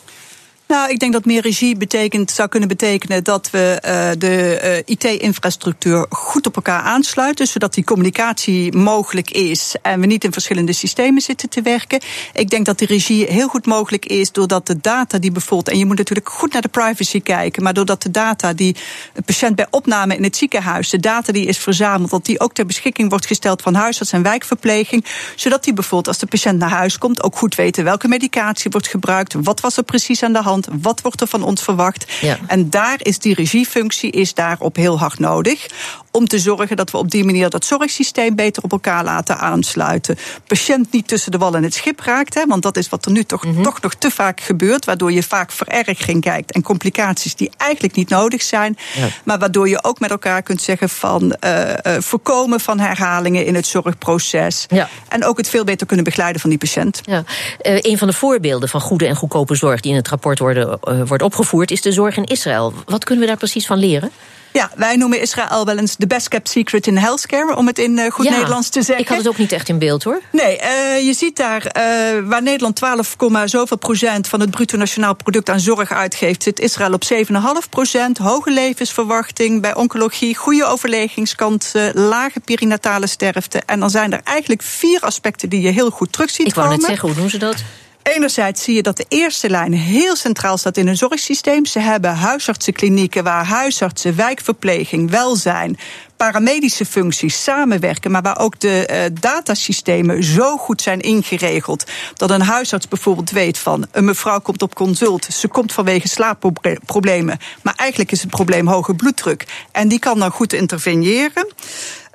Nou, 0.70 0.90
ik 0.90 0.98
denk 0.98 1.12
dat 1.12 1.24
meer 1.24 1.42
regie 1.42 1.76
betekent, 1.76 2.30
zou 2.30 2.48
kunnen 2.48 2.68
betekenen 2.68 3.24
dat 3.24 3.50
we 3.50 3.82
uh, 3.84 4.10
de 4.18 4.60
uh, 4.86 4.96
IT-infrastructuur 4.96 6.06
goed 6.08 6.46
op 6.46 6.56
elkaar 6.56 6.82
aansluiten, 6.82 7.46
zodat 7.46 7.74
die 7.74 7.84
communicatie 7.84 8.76
mogelijk 8.76 9.30
is 9.30 9.74
en 9.82 10.00
we 10.00 10.06
niet 10.06 10.24
in 10.24 10.32
verschillende 10.32 10.72
systemen 10.72 11.22
zitten 11.22 11.48
te 11.48 11.62
werken. 11.62 12.00
Ik 12.32 12.50
denk 12.50 12.66
dat 12.66 12.78
de 12.78 12.86
regie 12.86 13.26
heel 13.26 13.48
goed 13.48 13.66
mogelijk 13.66 14.06
is 14.06 14.32
doordat 14.32 14.66
de 14.66 14.80
data 14.80 15.18
die 15.18 15.32
bijvoorbeeld, 15.32 15.68
en 15.68 15.78
je 15.78 15.86
moet 15.86 15.98
natuurlijk 15.98 16.28
goed 16.28 16.52
naar 16.52 16.62
de 16.62 16.68
privacy 16.68 17.20
kijken, 17.20 17.62
maar 17.62 17.74
doordat 17.74 18.02
de 18.02 18.10
data 18.10 18.52
die 18.52 18.76
een 19.14 19.24
patiënt 19.24 19.56
bij 19.56 19.66
opname 19.70 20.16
in 20.16 20.22
het 20.22 20.36
ziekenhuis, 20.36 20.90
de 20.90 21.00
data 21.00 21.32
die 21.32 21.46
is 21.46 21.58
verzameld, 21.58 22.10
dat 22.10 22.24
die 22.24 22.40
ook 22.40 22.52
ter 22.52 22.66
beschikking 22.66 23.10
wordt 23.10 23.26
gesteld 23.26 23.62
van 23.62 23.74
huisarts 23.74 24.12
en 24.12 24.22
wijkverpleging, 24.22 25.04
zodat 25.36 25.64
die 25.64 25.74
bijvoorbeeld 25.74 26.08
als 26.08 26.18
de 26.18 26.26
patiënt 26.26 26.58
naar 26.58 26.70
huis 26.70 26.98
komt 26.98 27.22
ook 27.22 27.36
goed 27.36 27.54
weten 27.54 27.84
welke 27.84 28.08
medicatie 28.08 28.70
wordt 28.70 28.88
gebruikt, 28.88 29.34
wat 29.42 29.60
was 29.60 29.76
er 29.76 29.82
precies 29.82 30.22
aan 30.22 30.32
de 30.32 30.42
hand 30.42 30.58
wat 30.82 31.00
wordt 31.00 31.20
er 31.20 31.26
van 31.26 31.42
ons 31.42 31.62
verwacht? 31.62 32.12
Ja. 32.20 32.38
En 32.46 32.70
daar 32.70 32.98
is 33.02 33.18
die 33.18 33.34
regiefunctie 33.34 34.10
is 34.10 34.34
daarop 34.34 34.76
heel 34.76 34.98
hard 34.98 35.18
nodig. 35.18 35.66
Om 36.10 36.26
te 36.26 36.38
zorgen 36.38 36.76
dat 36.76 36.90
we 36.90 36.98
op 36.98 37.10
die 37.10 37.24
manier 37.24 37.50
dat 37.50 37.64
zorgsysteem 37.64 38.34
beter 38.34 38.62
op 38.62 38.72
elkaar 38.72 39.04
laten 39.04 39.38
aansluiten. 39.38 40.18
Patiënt 40.46 40.92
niet 40.92 41.08
tussen 41.08 41.30
de 41.32 41.38
wal 41.38 41.54
en 41.54 41.62
het 41.62 41.74
schip 41.74 42.00
raakt. 42.00 42.34
Hè, 42.34 42.46
want 42.46 42.62
dat 42.62 42.76
is 42.76 42.88
wat 42.88 43.04
er 43.04 43.12
nu 43.12 43.24
toch, 43.24 43.44
mm 43.44 43.54
-hmm. 43.54 43.62
toch 43.62 43.80
nog 43.80 43.94
te 43.94 44.10
vaak 44.10 44.40
gebeurt. 44.40 44.84
Waardoor 44.84 45.12
je 45.12 45.22
vaak 45.22 45.52
verergering 45.52 46.20
kijkt 46.20 46.52
en 46.52 46.62
complicaties 46.62 47.34
die 47.34 47.50
eigenlijk 47.56 47.94
niet 47.94 48.08
nodig 48.08 48.42
zijn. 48.42 48.76
Ja. 48.94 49.08
Maar 49.24 49.38
waardoor 49.38 49.68
je 49.68 49.84
ook 49.84 50.00
met 50.00 50.10
elkaar 50.10 50.42
kunt 50.42 50.62
zeggen 50.62 50.88
van 50.88 51.36
uh, 51.44 51.68
uh, 51.68 51.74
voorkomen 51.98 52.60
van 52.60 52.78
herhalingen 52.78 53.46
in 53.46 53.54
het 53.54 53.66
zorgproces. 53.66 54.66
Ja. 54.68 54.88
En 55.08 55.24
ook 55.24 55.36
het 55.36 55.48
veel 55.48 55.64
beter 55.64 55.86
kunnen 55.86 56.04
begeleiden 56.04 56.40
van 56.40 56.50
die 56.50 56.58
patiënt. 56.58 57.00
Ja. 57.04 57.24
Uh, 57.62 57.78
een 57.80 57.98
van 57.98 58.08
de 58.08 58.14
voorbeelden 58.14 58.68
van 58.68 58.80
goede 58.80 59.06
en 59.06 59.16
goedkope 59.16 59.54
zorg 59.54 59.80
die 59.80 59.90
in 59.90 59.96
het 59.96 60.08
rapport 60.08 60.38
worden 60.38 60.78
wordt 61.06 61.22
opgevoerd, 61.22 61.70
is 61.70 61.82
de 61.82 61.92
zorg 61.92 62.16
in 62.16 62.24
Israël. 62.24 62.72
Wat 62.86 63.04
kunnen 63.04 63.24
we 63.24 63.30
daar 63.30 63.38
precies 63.38 63.66
van 63.66 63.78
leren? 63.78 64.10
Ja, 64.52 64.70
wij 64.76 64.96
noemen 64.96 65.20
Israël 65.20 65.64
wel 65.64 65.78
eens 65.78 65.96
de 65.96 66.06
best 66.06 66.28
kept 66.28 66.48
secret 66.48 66.86
in 66.86 66.96
healthcare, 66.96 67.56
om 67.56 67.66
het 67.66 67.78
in 67.78 67.98
uh, 67.98 68.10
goed 68.10 68.30
Nederlands 68.30 68.68
te 68.68 68.82
zeggen. 68.82 69.04
Ik 69.04 69.08
had 69.08 69.18
het 69.18 69.28
ook 69.28 69.38
niet 69.38 69.52
echt 69.52 69.68
in 69.68 69.78
beeld 69.78 70.02
hoor. 70.02 70.20
Nee, 70.32 70.60
uh, 70.60 71.06
je 71.06 71.12
ziet 71.12 71.36
daar 71.36 71.64
uh, 71.66 72.28
waar 72.28 72.42
Nederland 72.42 72.76
12, 72.76 73.16
zoveel 73.44 73.76
procent 73.76 74.28
van 74.28 74.40
het 74.40 74.50
bruto 74.50 74.76
nationaal 74.76 75.14
product 75.14 75.48
aan 75.48 75.60
zorg 75.60 75.92
uitgeeft, 75.92 76.42
zit 76.42 76.60
Israël 76.60 76.92
op 76.92 77.04
7,5 77.14 77.68
procent. 77.70 78.18
Hoge 78.18 78.50
levensverwachting 78.50 79.60
bij 79.60 79.74
oncologie, 79.74 80.36
goede 80.36 80.64
overlegingskant, 80.64 81.72
lage 81.92 82.40
perinatale 82.40 83.06
sterfte. 83.06 83.62
En 83.66 83.80
dan 83.80 83.90
zijn 83.90 84.12
er 84.12 84.20
eigenlijk 84.24 84.62
vier 84.62 85.00
aspecten 85.00 85.48
die 85.48 85.60
je 85.60 85.70
heel 85.70 85.90
goed 85.90 86.12
terug 86.12 86.30
ziet 86.30 86.46
Ik 86.46 86.54
wou 86.54 86.68
net 86.68 86.82
zeggen, 86.82 87.08
hoe 87.08 87.16
doen 87.16 87.30
ze 87.30 87.38
dat? 87.38 87.56
Enerzijds 88.02 88.62
zie 88.62 88.74
je 88.74 88.82
dat 88.82 88.96
de 88.96 89.04
eerste 89.08 89.50
lijn 89.50 89.72
heel 89.72 90.16
centraal 90.16 90.58
staat 90.58 90.76
in 90.76 90.86
hun 90.86 90.96
zorgsysteem. 90.96 91.66
Ze 91.66 91.78
hebben 91.78 92.14
huisartsenklinieken 92.14 93.24
waar 93.24 93.44
huisartsen, 93.44 94.16
wijkverpleging, 94.16 95.10
welzijn, 95.10 95.78
paramedische 96.16 96.86
functies 96.86 97.42
samenwerken, 97.42 98.10
maar 98.10 98.22
waar 98.22 98.38
ook 98.38 98.60
de 98.60 98.88
uh, 98.90 99.20
datasystemen 99.20 100.24
zo 100.24 100.56
goed 100.56 100.82
zijn 100.82 101.00
ingeregeld 101.00 101.84
dat 102.14 102.30
een 102.30 102.42
huisarts 102.42 102.88
bijvoorbeeld 102.88 103.30
weet 103.30 103.58
van 103.58 103.86
een 103.92 104.04
mevrouw 104.04 104.40
komt 104.40 104.62
op 104.62 104.74
consult, 104.74 105.24
ze 105.24 105.48
komt 105.48 105.72
vanwege 105.72 106.08
slaapproblemen, 106.08 107.38
maar 107.62 107.74
eigenlijk 107.76 108.12
is 108.12 108.20
het 108.20 108.30
probleem 108.30 108.68
hoge 108.68 108.94
bloeddruk 108.94 109.46
en 109.72 109.88
die 109.88 109.98
kan 109.98 110.18
dan 110.18 110.30
goed 110.30 110.52
interveneren. 110.52 111.46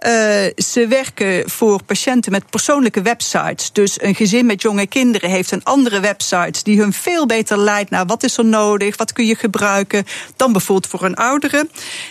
Uh, 0.05 0.11
ze 0.57 0.85
werken 0.89 1.49
voor 1.49 1.83
patiënten 1.83 2.31
met 2.31 2.49
persoonlijke 2.49 3.01
websites. 3.01 3.71
Dus 3.71 4.01
een 4.01 4.15
gezin 4.15 4.45
met 4.45 4.61
jonge 4.61 4.87
kinderen 4.87 5.29
heeft 5.29 5.51
een 5.51 5.63
andere 5.63 5.99
website 5.99 6.63
die 6.63 6.79
hun 6.79 6.93
veel 6.93 7.25
beter 7.25 7.57
leidt 7.57 7.89
naar 7.89 8.05
wat 8.05 8.23
is 8.23 8.37
er 8.37 8.45
nodig, 8.45 8.97
wat 8.97 9.13
kun 9.13 9.25
je 9.25 9.35
gebruiken, 9.35 10.05
dan 10.35 10.51
bijvoorbeeld 10.51 10.91
voor 10.91 11.03
een 11.03 11.15
oudere. 11.15 11.67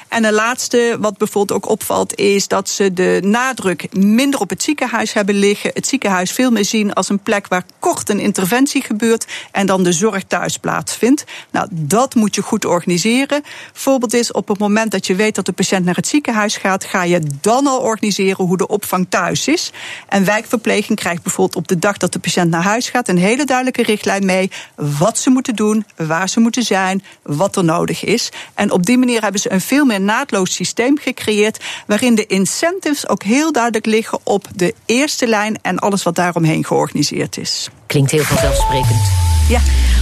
En 0.09 0.25
een 0.25 0.33
laatste, 0.33 0.97
wat 1.01 1.19
bijvoorbeeld 1.19 1.65
ook 1.65 1.71
opvalt, 1.71 2.15
is 2.19 2.49
dat 2.49 2.69
ze 2.69 2.93
de 2.93 3.21
nadruk 3.25 3.95
minder 3.97 4.41
op 4.41 4.51
het 4.51 4.63
ziekenhuis 4.63 5.13
hebben 5.13 5.35
liggen. 5.35 5.71
Het 5.75 5.87
ziekenhuis 5.87 6.33
veel 6.33 6.51
meer 6.51 6.65
zien 6.65 6.93
als 6.93 7.09
een 7.09 7.23
plek 7.23 7.49
waar 7.49 7.65
kort 7.79 8.09
een 8.09 8.21
interventie 8.21 8.83
gebeurt 8.83 9.27
en 9.53 9.67
dan 9.67 9.83
de 9.83 9.93
zorg 9.93 10.25
thuis 10.25 10.59
plaatsvindt. 10.59 11.25
Nou, 11.51 11.69
dat 11.71 12.15
moet 12.15 12.35
je 12.35 12.43
goed 12.43 12.65
organiseren. 12.65 13.43
Voorbeeld 13.73 14.15
is 14.15 14.33
op 14.33 14.49
het 14.49 14.59
moment 14.59 14.91
dat 14.91 15.07
je 15.07 15.15
weet 15.15 15.35
dat 15.35 15.47
de 15.47 15.53
patiënt 15.53 15.85
naar 15.85 15.97
het 15.97 16.09
ziekenhuis 16.09 16.57
gaat, 16.57 16.85
ga 16.85 17.03
je 17.03 17.21
dan 17.41 17.67
al 17.67 17.83
organiseren 17.85 18.45
hoe 18.45 18.57
de 18.57 18.67
opvang 18.67 19.07
thuis 19.09 19.49
is. 19.49 19.73
En 20.09 20.25
wijkverpleging 20.25 20.99
krijgt 20.99 21.23
bijvoorbeeld 21.23 21.57
op 21.57 21.69
de 21.69 21.79
dag 21.79 21.97
dat 21.97 22.13
de 22.13 22.19
patiënt 22.19 22.51
naar 22.51 22.63
huis 22.63 22.89
gaat 22.89 23.09
een 23.09 23.19
hele 23.19 23.45
duidelijke 23.45 23.83
richtlijn 23.83 24.27
mee. 24.27 24.51
Wat 24.75 25.19
ze 25.19 25.31
moeten 25.31 25.57
doen, 25.57 25.85
waar 25.97 26.29
ze 26.29 26.41
moeten 26.41 26.63
zijn, 26.63 27.05
wat 27.23 27.57
er 27.57 27.65
nodig 27.65 28.05
is. 28.05 28.31
En 28.55 28.71
op 28.71 28.87
die 28.87 28.99
manier 28.99 29.23
hebben 29.23 29.41
ze 29.41 29.53
een 29.53 29.61
veel 29.61 29.85
meer 29.85 30.01
naadloos 30.01 30.55
systeem 30.55 30.99
gecreëerd. 30.99 31.63
waarin 31.87 32.15
de 32.15 32.27
incentives 32.27 33.09
ook 33.09 33.23
heel 33.23 33.53
duidelijk 33.53 33.87
liggen 33.87 34.19
op 34.23 34.47
de 34.55 34.75
eerste 34.87 35.27
lijn 35.27 35.59
en 35.63 35.79
alles 35.79 36.03
wat 36.03 36.15
daaromheen 36.15 36.65
georganiseerd 36.65 37.37
is. 37.37 37.69
Klinkt 37.87 38.11
heel 38.11 38.23
vanzelfsprekend. 38.23 39.03
Ja. 39.49 39.61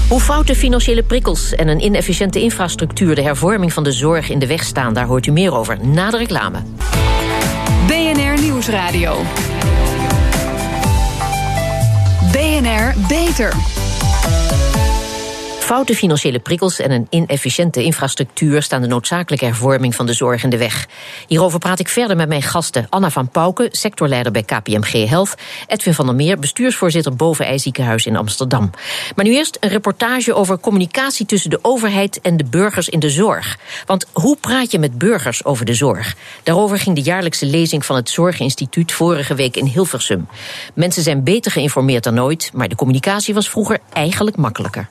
Hoe 0.09 0.21
foute 0.21 0.55
financiële 0.55 1.03
prikkels 1.03 1.55
en 1.55 1.69
een 1.69 1.85
inefficiënte 1.85 2.41
infrastructuur 2.41 3.15
de 3.15 3.23
hervorming 3.23 3.73
van 3.73 3.85
de 3.85 3.93
zorg 3.93 4.31
in 4.31 4.39
de 4.39 4.47
weg 4.47 4.65
staan, 4.65 4.95
daar 4.95 5.07
hoort 5.07 5.27
u 5.27 5.31
meer 5.31 5.55
over 5.55 5.87
na 5.87 6.11
de 6.11 6.17
reclame. 6.17 6.63
Nieuwsradio. 8.63 9.25
BNR 12.33 12.95
Beter. 13.09 13.82
Foute 15.63 15.95
financiële 15.95 16.39
prikkels 16.39 16.79
en 16.79 16.91
een 16.91 17.07
inefficiënte 17.11 17.83
infrastructuur 17.83 18.63
staan 18.63 18.83
de 18.83 18.87
noodzakelijke 18.87 19.45
hervorming 19.45 19.95
van 19.95 20.07
de 20.07 20.13
zorg 20.13 20.43
in 20.43 20.51
de 20.51 20.57
weg. 20.57 20.89
Hierover 21.27 21.59
praat 21.59 21.79
ik 21.79 21.89
verder 21.89 22.17
met 22.17 22.29
mijn 22.29 22.43
gasten 22.43 22.87
Anna 22.89 23.11
van 23.11 23.29
Pauken, 23.29 23.69
sectorleider 23.71 24.33
bij 24.33 24.43
KPMG 24.43 25.09
Health, 25.09 25.35
Edwin 25.67 25.95
van 25.95 26.07
der 26.07 26.15
Meer, 26.15 26.39
bestuursvoorzitter 26.39 27.17
Bovenij 27.17 27.59
Ziekenhuis 27.59 28.07
in 28.07 28.17
Amsterdam. 28.17 28.71
Maar 29.17 29.25
nu 29.25 29.35
eerst 29.35 29.57
een 29.61 29.69
reportage 29.69 30.35
over 30.35 30.59
communicatie 30.59 31.27
tussen 31.27 31.51
de 31.51 31.59
overheid 31.63 32.21
en 32.21 32.37
de 32.37 32.45
burgers 32.45 32.89
in 32.89 32.99
de 32.99 33.11
zorg. 33.11 33.59
Want 33.87 34.07
hoe 34.13 34.37
praat 34.37 34.71
je 34.71 34.79
met 34.79 34.99
burgers 34.99 35.45
over 35.45 35.65
de 35.65 35.75
zorg? 35.75 36.17
Daarover 36.43 36.79
ging 36.79 36.97
de 36.97 37.03
jaarlijkse 37.03 37.47
lezing 37.47 37.85
van 37.87 37.97
het 37.97 38.11
Zorginstituut 38.11 38.93
vorige 38.93 39.35
week 39.35 39.57
in 39.57 39.67
Hilversum. 39.67 40.29
Mensen 40.75 41.03
zijn 41.03 41.25
beter 41.25 41.51
geïnformeerd 41.53 42.05
dan 42.05 42.21
ooit, 42.21 42.51
maar 42.55 42.69
de 42.69 42.75
communicatie 42.75 43.35
was 43.35 43.49
vroeger 43.49 43.79
eigenlijk 43.93 44.37
makkelijker. 44.37 44.89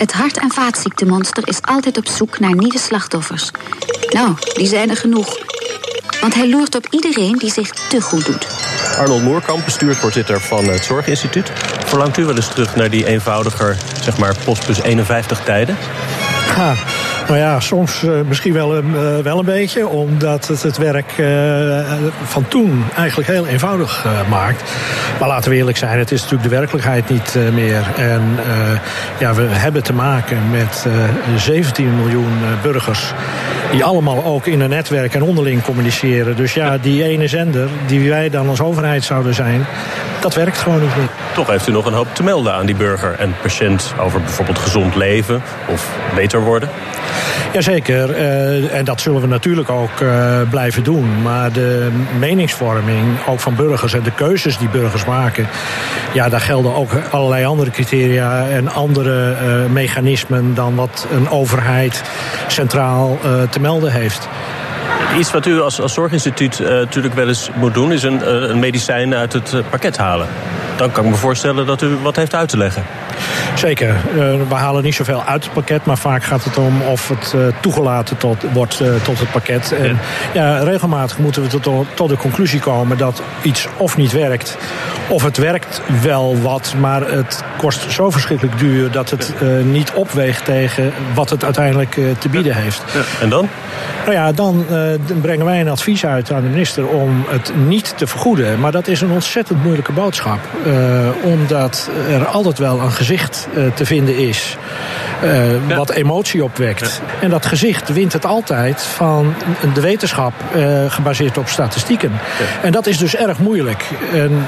Het 0.00 0.12
hart- 0.12 0.38
en 0.38 0.52
vaatziektemonster 0.52 1.48
is 1.48 1.58
altijd 1.62 1.96
op 1.96 2.06
zoek 2.08 2.38
naar 2.38 2.54
nieuwe 2.54 2.78
slachtoffers. 2.78 3.50
Nou, 4.10 4.34
die 4.54 4.66
zijn 4.66 4.90
er 4.90 4.96
genoeg. 4.96 5.38
Want 6.20 6.34
hij 6.34 6.48
loert 6.48 6.74
op 6.74 6.86
iedereen 6.90 7.36
die 7.38 7.50
zich 7.50 7.70
te 7.70 8.00
goed 8.00 8.26
doet. 8.26 8.46
Arnold 8.98 9.22
Moerkamp, 9.22 9.64
bestuursvoorzitter 9.64 10.40
van 10.40 10.64
het 10.64 10.84
Zorginstituut. 10.84 11.52
Verlangt 11.84 12.16
u 12.16 12.24
wel 12.24 12.36
eens 12.36 12.48
terug 12.48 12.76
naar 12.76 12.90
die 12.90 13.06
eenvoudiger, 13.06 13.76
zeg 14.02 14.18
maar, 14.18 14.34
postbus 14.44 14.82
51 14.82 15.40
tijden? 15.44 15.76
Ja, 16.56 16.74
nou 17.30 17.42
ja, 17.42 17.60
soms 17.60 18.02
uh, 18.02 18.20
misschien 18.28 18.52
wel, 18.52 18.76
uh, 18.76 19.18
wel 19.22 19.38
een 19.38 19.44
beetje, 19.44 19.88
omdat 19.88 20.48
het 20.48 20.62
het 20.62 20.78
werk 20.78 21.12
van 22.24 22.48
toen 22.48 22.84
eigenlijk 22.96 23.28
heel 23.28 23.46
eenvoudig 23.46 24.06
maakt. 24.28 24.62
Maar 25.18 25.28
laten 25.28 25.50
we 25.50 25.56
eerlijk 25.56 25.76
zijn, 25.76 25.98
het 25.98 26.10
is 26.10 26.22
natuurlijk 26.22 26.50
de 26.50 26.56
werkelijkheid 26.56 27.08
niet 27.08 27.36
meer. 27.54 27.82
En 27.96 28.22
ja, 29.18 29.34
we 29.34 29.42
hebben 29.42 29.82
te 29.82 29.92
maken 29.92 30.50
met 30.50 30.86
17 31.36 31.96
miljoen 31.96 32.32
burgers 32.62 33.12
die 33.70 33.84
allemaal 33.84 34.24
ook 34.24 34.46
in 34.46 34.60
een 34.60 34.68
netwerk 34.68 35.14
en 35.14 35.22
onderling 35.22 35.62
communiceren. 35.62 36.36
Dus 36.36 36.54
ja, 36.54 36.78
die 36.78 37.04
ene 37.04 37.28
zender 37.28 37.68
die 37.86 38.08
wij 38.08 38.30
dan 38.30 38.48
als 38.48 38.60
overheid 38.60 39.04
zouden 39.04 39.34
zijn, 39.34 39.66
dat 40.20 40.34
werkt 40.34 40.58
gewoon 40.58 40.80
niet 40.80 40.96
meer. 40.96 41.08
Toch 41.34 41.46
heeft 41.46 41.68
u 41.68 41.72
nog 41.72 41.86
een 41.86 41.92
hoop 41.92 42.14
te 42.14 42.22
melden 42.22 42.52
aan 42.52 42.66
die 42.66 42.74
burger 42.74 43.14
en 43.18 43.34
patiënt 43.42 43.94
over 44.00 44.20
bijvoorbeeld 44.20 44.58
gezond 44.58 44.94
leven 44.94 45.42
of 45.68 45.88
beter 46.14 46.40
worden? 46.40 46.68
Jazeker, 47.52 48.10
uh, 48.10 48.74
en 48.74 48.84
dat 48.84 49.00
zullen 49.00 49.20
we 49.20 49.26
natuurlijk 49.26 49.70
ook 49.70 50.00
uh, 50.00 50.40
blijven 50.50 50.84
doen. 50.84 51.22
Maar 51.22 51.52
de 51.52 51.90
meningsvorming, 52.18 53.26
ook 53.26 53.40
van 53.40 53.54
burgers 53.54 53.92
en 53.92 54.02
de 54.02 54.10
keuzes 54.10 54.58
die 54.58 54.68
burgers 54.68 55.04
maken... 55.04 55.48
ja, 56.12 56.28
daar 56.28 56.40
gelden 56.40 56.74
ook 56.74 56.90
allerlei 57.10 57.44
andere 57.44 57.70
criteria 57.70 58.48
en 58.48 58.68
andere 58.68 59.30
uh, 59.30 59.72
mechanismen... 59.72 60.54
dan 60.54 60.74
wat 60.74 61.06
een 61.12 61.30
overheid 61.30 62.02
centraal 62.46 63.18
te 63.50 63.60
melden 63.60 63.92
heeft. 63.92 64.28
Iets 65.18 65.30
wat 65.30 65.46
u 65.46 65.60
als, 65.60 65.80
als 65.80 65.94
zorginstituut 65.94 66.58
natuurlijk 66.58 67.14
wel 67.14 67.28
eens 67.28 67.50
moet 67.54 67.74
doen... 67.74 67.92
is 67.92 68.02
een, 68.02 68.50
een 68.50 68.58
medicijn 68.58 69.14
uit 69.14 69.32
het 69.32 69.54
pakket 69.70 69.96
halen. 69.96 70.28
Dan 70.76 70.92
kan 70.92 71.04
ik 71.04 71.10
me 71.10 71.16
voorstellen 71.16 71.66
dat 71.66 71.82
u 71.82 71.96
wat 72.02 72.16
heeft 72.16 72.34
uit 72.34 72.48
te 72.48 72.56
leggen. 72.56 72.84
Zeker. 73.54 73.88
Uh, 73.88 74.14
we 74.48 74.54
halen 74.54 74.82
niet 74.82 74.94
zoveel 74.94 75.22
uit 75.22 75.44
het 75.44 75.52
pakket, 75.52 75.84
maar 75.84 75.98
vaak 75.98 76.24
gaat 76.24 76.44
het 76.44 76.58
om 76.58 76.82
of 76.82 77.08
het 77.08 77.32
uh, 77.36 77.42
toegelaten 77.60 78.16
tot, 78.16 78.44
wordt 78.52 78.80
uh, 78.80 78.88
tot 79.02 79.18
het 79.18 79.30
pakket. 79.30 79.72
En 79.72 79.98
ja. 80.34 80.58
regelmatig 80.58 81.18
moeten 81.18 81.42
we 81.42 81.60
tot, 81.60 81.86
tot 81.94 82.08
de 82.08 82.16
conclusie 82.16 82.60
komen 82.60 82.98
dat 82.98 83.22
iets 83.42 83.68
of 83.76 83.96
niet 83.96 84.12
werkt, 84.12 84.58
of 85.08 85.22
het 85.22 85.36
werkt 85.36 85.82
wel 86.02 86.40
wat, 86.40 86.74
maar 86.80 87.10
het 87.10 87.44
kost 87.58 87.90
zo 87.90 88.10
verschrikkelijk 88.10 88.58
duur 88.58 88.90
dat 88.90 89.10
het 89.10 89.34
niet 89.64 89.92
opweegt 89.92 90.44
tegen 90.44 90.92
wat 91.14 91.30
het 91.30 91.44
uiteindelijk 91.44 91.98
te 92.18 92.28
bieden 92.28 92.54
heeft. 92.54 92.82
Ja. 92.94 93.00
En 93.20 93.28
dan? 93.28 93.48
Nou 94.04 94.12
ja, 94.12 94.32
dan 94.32 94.64
brengen 95.20 95.44
wij 95.44 95.60
een 95.60 95.68
advies 95.68 96.06
uit 96.06 96.32
aan 96.32 96.42
de 96.42 96.48
minister 96.48 96.86
om 96.86 97.24
het 97.28 97.52
niet 97.66 97.94
te 97.96 98.06
vergoeden. 98.06 98.60
Maar 98.60 98.72
dat 98.72 98.88
is 98.88 99.00
een 99.00 99.10
ontzettend 99.10 99.62
moeilijke 99.62 99.92
boodschap. 99.92 100.38
omdat 101.22 101.90
er 102.10 102.26
altijd 102.26 102.58
wel 102.58 102.80
een 102.80 102.92
gezicht 103.10 103.48
uh, 103.54 103.72
te 103.74 103.86
vinden 103.86 104.16
is. 104.16 104.56
Uh, 105.24 105.68
ja. 105.68 105.76
Wat 105.76 105.90
emotie 105.90 106.44
opwekt. 106.44 106.80
Ja. 106.80 107.22
En 107.22 107.30
dat 107.30 107.46
gezicht 107.46 107.92
wint 107.92 108.12
het 108.12 108.26
altijd 108.26 108.82
van 108.82 109.34
de 109.74 109.80
wetenschap 109.80 110.32
uh, 110.56 110.90
gebaseerd 110.90 111.38
op 111.38 111.48
statistieken. 111.48 112.10
Ja. 112.12 112.44
En 112.62 112.72
dat 112.72 112.86
is 112.86 112.98
dus 112.98 113.16
erg 113.16 113.38
moeilijk. 113.38 113.84
En 114.12 114.46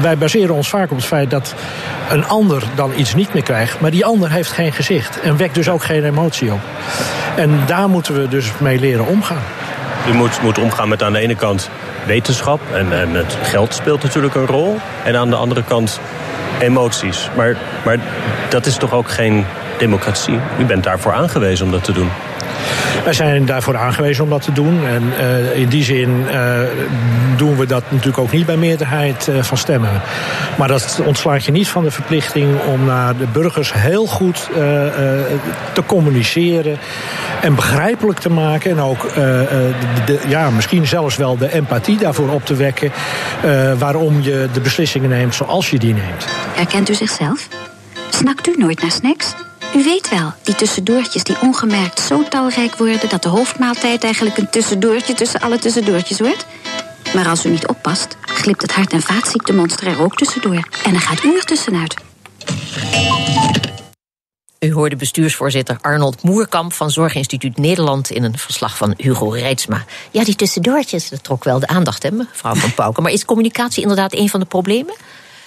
wij 0.00 0.18
baseren 0.18 0.54
ons 0.54 0.68
vaak 0.68 0.90
op 0.90 0.96
het 0.96 1.06
feit 1.06 1.30
dat 1.30 1.54
een 2.08 2.26
ander 2.26 2.62
dan 2.74 2.92
iets 2.96 3.14
niet 3.14 3.34
meer 3.34 3.42
krijgt. 3.42 3.80
Maar 3.80 3.90
die 3.90 4.04
ander 4.04 4.30
heeft 4.30 4.50
geen 4.50 4.72
gezicht. 4.72 5.20
En 5.20 5.36
wekt 5.36 5.54
dus 5.54 5.68
ook 5.68 5.84
geen 5.84 6.04
emotie 6.04 6.52
op. 6.52 6.60
En 7.36 7.60
daar 7.66 7.88
moeten 7.88 8.14
we 8.14 8.28
dus 8.28 8.46
mee 8.58 8.80
leren 8.80 9.06
omgaan. 9.06 9.42
U 10.08 10.12
moet, 10.12 10.42
moet 10.42 10.58
omgaan 10.58 10.88
met 10.88 11.02
aan 11.02 11.12
de 11.12 11.18
ene 11.18 11.36
kant 11.36 11.70
wetenschap. 12.06 12.60
En, 12.72 13.00
en 13.00 13.14
het 13.14 13.36
geld 13.42 13.74
speelt 13.74 14.02
natuurlijk 14.02 14.34
een 14.34 14.46
rol. 14.46 14.76
En 15.04 15.16
aan 15.16 15.30
de 15.30 15.36
andere 15.36 15.62
kant 15.62 16.00
emoties. 16.62 17.28
Maar, 17.36 17.56
maar 17.84 17.98
dat 18.48 18.66
is 18.66 18.76
toch 18.76 18.92
ook 18.92 19.10
geen 19.10 19.44
democratie? 19.78 20.38
U 20.58 20.64
bent 20.64 20.84
daarvoor 20.84 21.12
aangewezen 21.12 21.64
om 21.64 21.72
dat 21.72 21.84
te 21.84 21.92
doen. 21.92 22.08
Wij 23.04 23.12
zijn 23.12 23.46
daarvoor 23.46 23.76
aangewezen 23.76 24.24
om 24.24 24.30
dat 24.30 24.42
te 24.42 24.52
doen. 24.52 24.86
En 24.86 25.02
in 25.54 25.68
die 25.68 25.84
zin 25.84 26.26
doen 27.36 27.56
we 27.56 27.66
dat 27.66 27.82
natuurlijk 27.88 28.18
ook 28.18 28.32
niet 28.32 28.46
bij 28.46 28.56
meerderheid 28.56 29.28
van 29.40 29.56
stemmen. 29.56 30.00
Maar 30.58 30.68
dat 30.68 31.00
ontslaat 31.04 31.44
je 31.44 31.52
niet 31.52 31.68
van 31.68 31.82
de 31.84 31.90
verplichting 31.90 32.60
om 32.72 32.84
naar 32.84 33.16
de 33.16 33.26
burgers 33.32 33.72
heel 33.72 34.06
goed 34.06 34.48
te 35.72 35.82
communiceren 35.86 36.78
en 37.40 37.54
begrijpelijk 37.54 38.18
te 38.18 38.30
maken. 38.30 38.70
En 38.70 38.80
ook 38.80 39.14
de, 40.04 40.20
ja, 40.28 40.50
misschien 40.50 40.86
zelfs 40.86 41.16
wel 41.16 41.36
de 41.36 41.52
empathie 41.52 41.98
daarvoor 41.98 42.28
op 42.28 42.46
te 42.46 42.54
wekken. 42.54 42.92
waarom 43.78 44.20
je 44.20 44.48
de 44.52 44.60
beslissingen 44.60 45.08
neemt 45.08 45.34
zoals 45.34 45.70
je 45.70 45.78
die 45.78 45.94
neemt. 45.94 46.26
Herkent 46.54 46.90
u 46.90 46.94
zichzelf? 46.94 47.48
Snakt 48.10 48.48
u 48.48 48.54
nooit 48.56 48.80
naar 48.80 48.90
snacks? 48.90 49.34
U 49.74 49.84
weet 49.84 50.08
wel, 50.08 50.32
die 50.42 50.54
tussendoortjes 50.54 51.24
die 51.24 51.40
ongemerkt 51.40 52.00
zo 52.00 52.22
talrijk 52.28 52.76
worden... 52.76 53.08
dat 53.08 53.22
de 53.22 53.28
hoofdmaaltijd 53.28 54.04
eigenlijk 54.04 54.36
een 54.36 54.50
tussendoortje 54.50 55.14
tussen 55.14 55.40
alle 55.40 55.58
tussendoortjes 55.58 56.20
wordt? 56.20 56.46
Maar 57.14 57.28
als 57.28 57.46
u 57.46 57.50
niet 57.50 57.66
oppast, 57.66 58.16
glipt 58.20 58.62
het 58.62 58.72
hart- 58.72 58.92
en 58.92 59.02
vaatziektemonster 59.02 59.86
er 59.86 60.00
ook 60.00 60.16
tussendoor. 60.16 60.68
En 60.84 60.94
er 60.94 61.00
gaat 61.00 61.24
u 61.24 61.36
er 61.36 61.44
tussenuit. 61.44 61.94
U 64.58 64.72
hoorde 64.72 64.96
bestuursvoorzitter 64.96 65.78
Arnold 65.80 66.22
Moerkamp 66.22 66.72
van 66.72 66.90
Zorginstituut 66.90 67.56
Nederland 67.56 68.10
in 68.10 68.22
een 68.22 68.38
verslag 68.38 68.76
van 68.76 68.94
Hugo 68.96 69.28
Reitsma. 69.28 69.84
Ja, 70.10 70.24
die 70.24 70.34
tussendoortjes, 70.34 71.08
dat 71.08 71.24
trok 71.24 71.44
wel 71.44 71.58
de 71.58 71.66
aandacht, 71.66 72.02
hè, 72.02 72.10
mevrouw 72.10 72.54
Van 72.54 72.74
Pauken. 72.74 73.02
Maar 73.02 73.12
is 73.12 73.24
communicatie 73.24 73.82
inderdaad 73.82 74.14
een 74.14 74.28
van 74.28 74.40
de 74.40 74.46
problemen? 74.46 74.94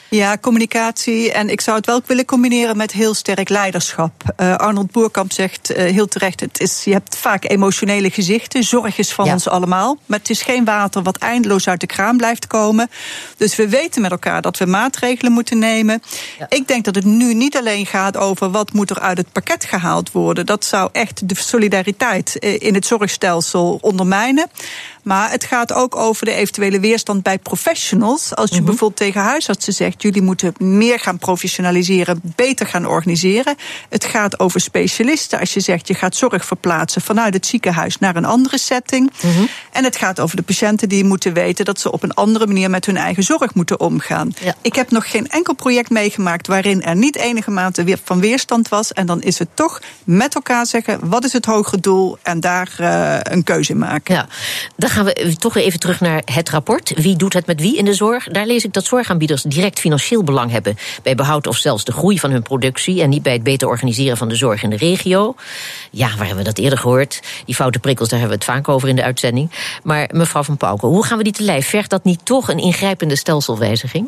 Ja, 0.10 0.38
communicatie. 0.38 1.32
En 1.32 1.50
ik 1.50 1.62
zou 1.62 1.78
het 1.78 1.86
wel 1.86 2.02
willen 2.06 2.26
combineren 2.26 2.78
met 2.78 2.92
heel 2.92 3.14
sterk 3.14 3.50
leiderschap. 3.50 4.12
Uh, 4.38 4.56
Arnold 4.56 4.92
Boerkamp 4.92 5.32
zegt 5.32 5.72
uh, 5.72 5.78
heel 5.78 6.08
terecht: 6.08 6.40
het 6.40 6.60
is, 6.60 6.84
je 6.84 6.92
hebt 6.92 7.18
vaak 7.18 7.50
emotionele 7.50 8.10
gezichten. 8.10 8.64
Zorg 8.64 8.98
is 8.98 9.14
van 9.14 9.32
ons 9.32 9.48
allemaal. 9.48 9.98
Maar 10.06 10.20
het 10.20 10.30
is 10.30 10.42
geen 10.42 10.66
water 10.66 11.04
wat 11.04 11.18
eindeloos 11.18 11.68
uit 11.68 11.80
de 11.80 11.86
kraan 11.86 12.18
blijft 12.18 12.48
komen. 12.48 12.90
Dus 13.38 13.56
we 13.56 13.70
weten 13.70 14.02
met 14.02 14.12
elkaar 14.12 14.42
dat 14.42 14.58
we 14.58 14.66
maatregelen 14.66 15.32
moeten 15.32 15.60
nemen. 15.60 16.02
Ja. 16.40 16.46
Ik 16.50 16.68
denk 16.68 16.86
dat 16.86 16.96
het 16.96 17.06
nu 17.06 17.34
niet 17.34 17.58
alleen 17.58 17.86
gaat 17.86 18.18
over 18.18 18.52
wat 18.52 18.74
moet 18.74 18.90
er 18.90 19.00
uit 19.00 19.18
het 19.18 19.32
pakket 19.32 19.66
gehaald 19.66 20.12
worden. 20.12 20.46
Dat 20.46 20.66
zou 20.66 20.90
echt 20.92 21.30
de 21.30 21.36
solidariteit 21.36 22.40
eh, 22.40 22.62
in 22.62 22.74
het 22.74 22.86
zorgstelsel 22.86 23.78
ondermijnen. 23.82 24.50
Maar 25.06 25.32
het 25.32 25.44
gaat 25.44 25.74
ook 25.74 25.96
over 25.96 26.26
de 26.26 26.34
eventuele 26.34 26.80
weerstand 26.80 27.24
bij 27.24 27.38
professionals. 27.38 28.36
Als 28.36 28.50
je 28.50 28.52
mm-hmm. 28.52 28.66
bijvoorbeeld 28.66 29.00
tegen 29.00 29.22
huisartsen 29.22 29.74
zegt: 29.74 30.02
jullie 30.02 30.22
moeten 30.22 30.54
meer 30.58 31.00
gaan 31.00 31.18
professionaliseren, 31.18 32.22
beter 32.24 32.68
gaan 32.68 32.86
organiseren. 32.86 33.56
Het 33.90 34.06
gaat 34.06 34.40
over 34.40 34.62
specialisten. 34.62 35.40
Als 35.40 35.54
je 35.54 35.60
zegt 35.60 35.88
je 35.88 35.94
gaat 35.94 36.16
zorg 36.16 36.46
verplaatsen 36.46 37.02
vanuit 37.02 37.34
het 37.34 37.46
ziekenhuis 37.46 37.98
naar 37.98 38.16
een 38.16 38.26
andere 38.26 38.58
setting. 38.58 39.12
Mm-hmm. 39.22 39.48
En 39.72 39.84
het 39.84 39.96
gaat 39.96 40.20
over 40.20 40.36
de 40.36 40.42
patiënten 40.42 40.90
die 40.90 41.04
moeten 41.04 41.34
weten 41.34 41.66
dat 41.66 41.80
ze 41.80 41.92
op 41.92 42.04
een 42.04 42.14
andere 42.14 42.48
manier 42.48 42.70
met 42.70 42.86
hun 42.86 42.98
eigen 42.98 43.24
zorg 43.24 43.54
moeten 43.54 43.80
omgaan. 43.80 44.34
Ik 44.62 44.76
heb 44.76 44.92
nog 44.92 45.12
geen 45.12 45.30
enkel 45.30 45.54
project 45.54 45.90
meegemaakt 45.90 46.48
waarin 46.48 46.84
er 46.84 46.96
niet 46.96 47.16
enige 47.16 47.52
mate 47.52 47.98
van 48.04 48.20
weerstand 48.20 48.70
was. 48.70 48.94
En 48.94 49.06
dan 49.06 49.22
is 49.22 49.40
het 49.40 49.50
toch 49.54 49.82
met 50.04 50.36
elkaar 50.36 50.66
zeggen: 50.66 51.10
wat 51.10 51.24
is 51.24 51.34
het 51.34 51.46
hogere 51.46 51.80
doel? 51.80 52.18
En 52.22 52.40
daar 52.40 52.76
uh, 52.82 53.18
een 53.22 53.44
keuze 53.44 53.72
in 53.72 53.78
maken. 53.78 54.16
Ja, 54.16 54.28
gaan 54.96 55.06
we 55.06 55.36
toch 55.36 55.56
even 55.56 55.80
terug 55.80 56.00
naar 56.00 56.22
het 56.26 56.50
rapport. 56.50 56.94
Wie 56.96 57.16
doet 57.16 57.34
het 57.34 57.46
met 57.46 57.62
wie 57.62 57.78
in 57.78 57.86
de 57.86 57.94
zorg? 57.94 58.28
Daar 58.28 58.46
lees 58.46 58.64
ik 58.64 58.74
dat 58.74 58.86
zorgaanbieders 58.86 59.44
direct 59.44 59.80
financieel 59.80 60.24
belang 60.24 60.52
hebben 60.52 60.78
bij 61.04 61.16
behoud 61.16 61.48
of 61.48 61.58
zelfs 61.58 61.84
de 61.84 61.92
groei 61.92 62.20
van 62.20 62.32
hun 62.32 62.42
productie 62.42 63.02
en 63.02 63.10
niet 63.10 63.24
bij 63.24 63.34
het 63.34 63.44
beter 63.44 63.68
organiseren 63.68 64.18
van 64.18 64.28
de 64.28 64.36
zorg 64.36 64.64
in 64.64 64.70
de 64.70 64.78
regio. 64.78 65.36
Ja, 65.92 66.08
waar 66.08 66.26
hebben 66.26 66.38
we 66.38 66.44
dat 66.44 66.58
eerder 66.58 66.80
gehoord? 66.80 67.22
Die 67.46 67.56
foute 67.56 67.80
prikkels, 67.80 68.10
daar 68.10 68.20
hebben 68.20 68.38
we 68.38 68.44
het 68.46 68.54
vaak 68.54 68.70
over 68.70 68.90
in 68.90 68.96
de 68.96 69.04
uitzending. 69.04 69.52
Maar 69.84 70.10
mevrouw 70.14 70.44
Van 70.44 70.58
Pauken, 70.58 70.88
hoe 70.88 71.06
gaan 71.06 71.18
we 71.18 71.24
die 71.24 71.34
te 71.34 71.44
lijf? 71.44 71.68
Vergt 71.68 71.90
dat 71.90 72.04
niet 72.04 72.26
toch 72.26 72.50
een 72.50 72.60
ingrijpende 72.60 73.16
stelselwijziging? 73.16 74.08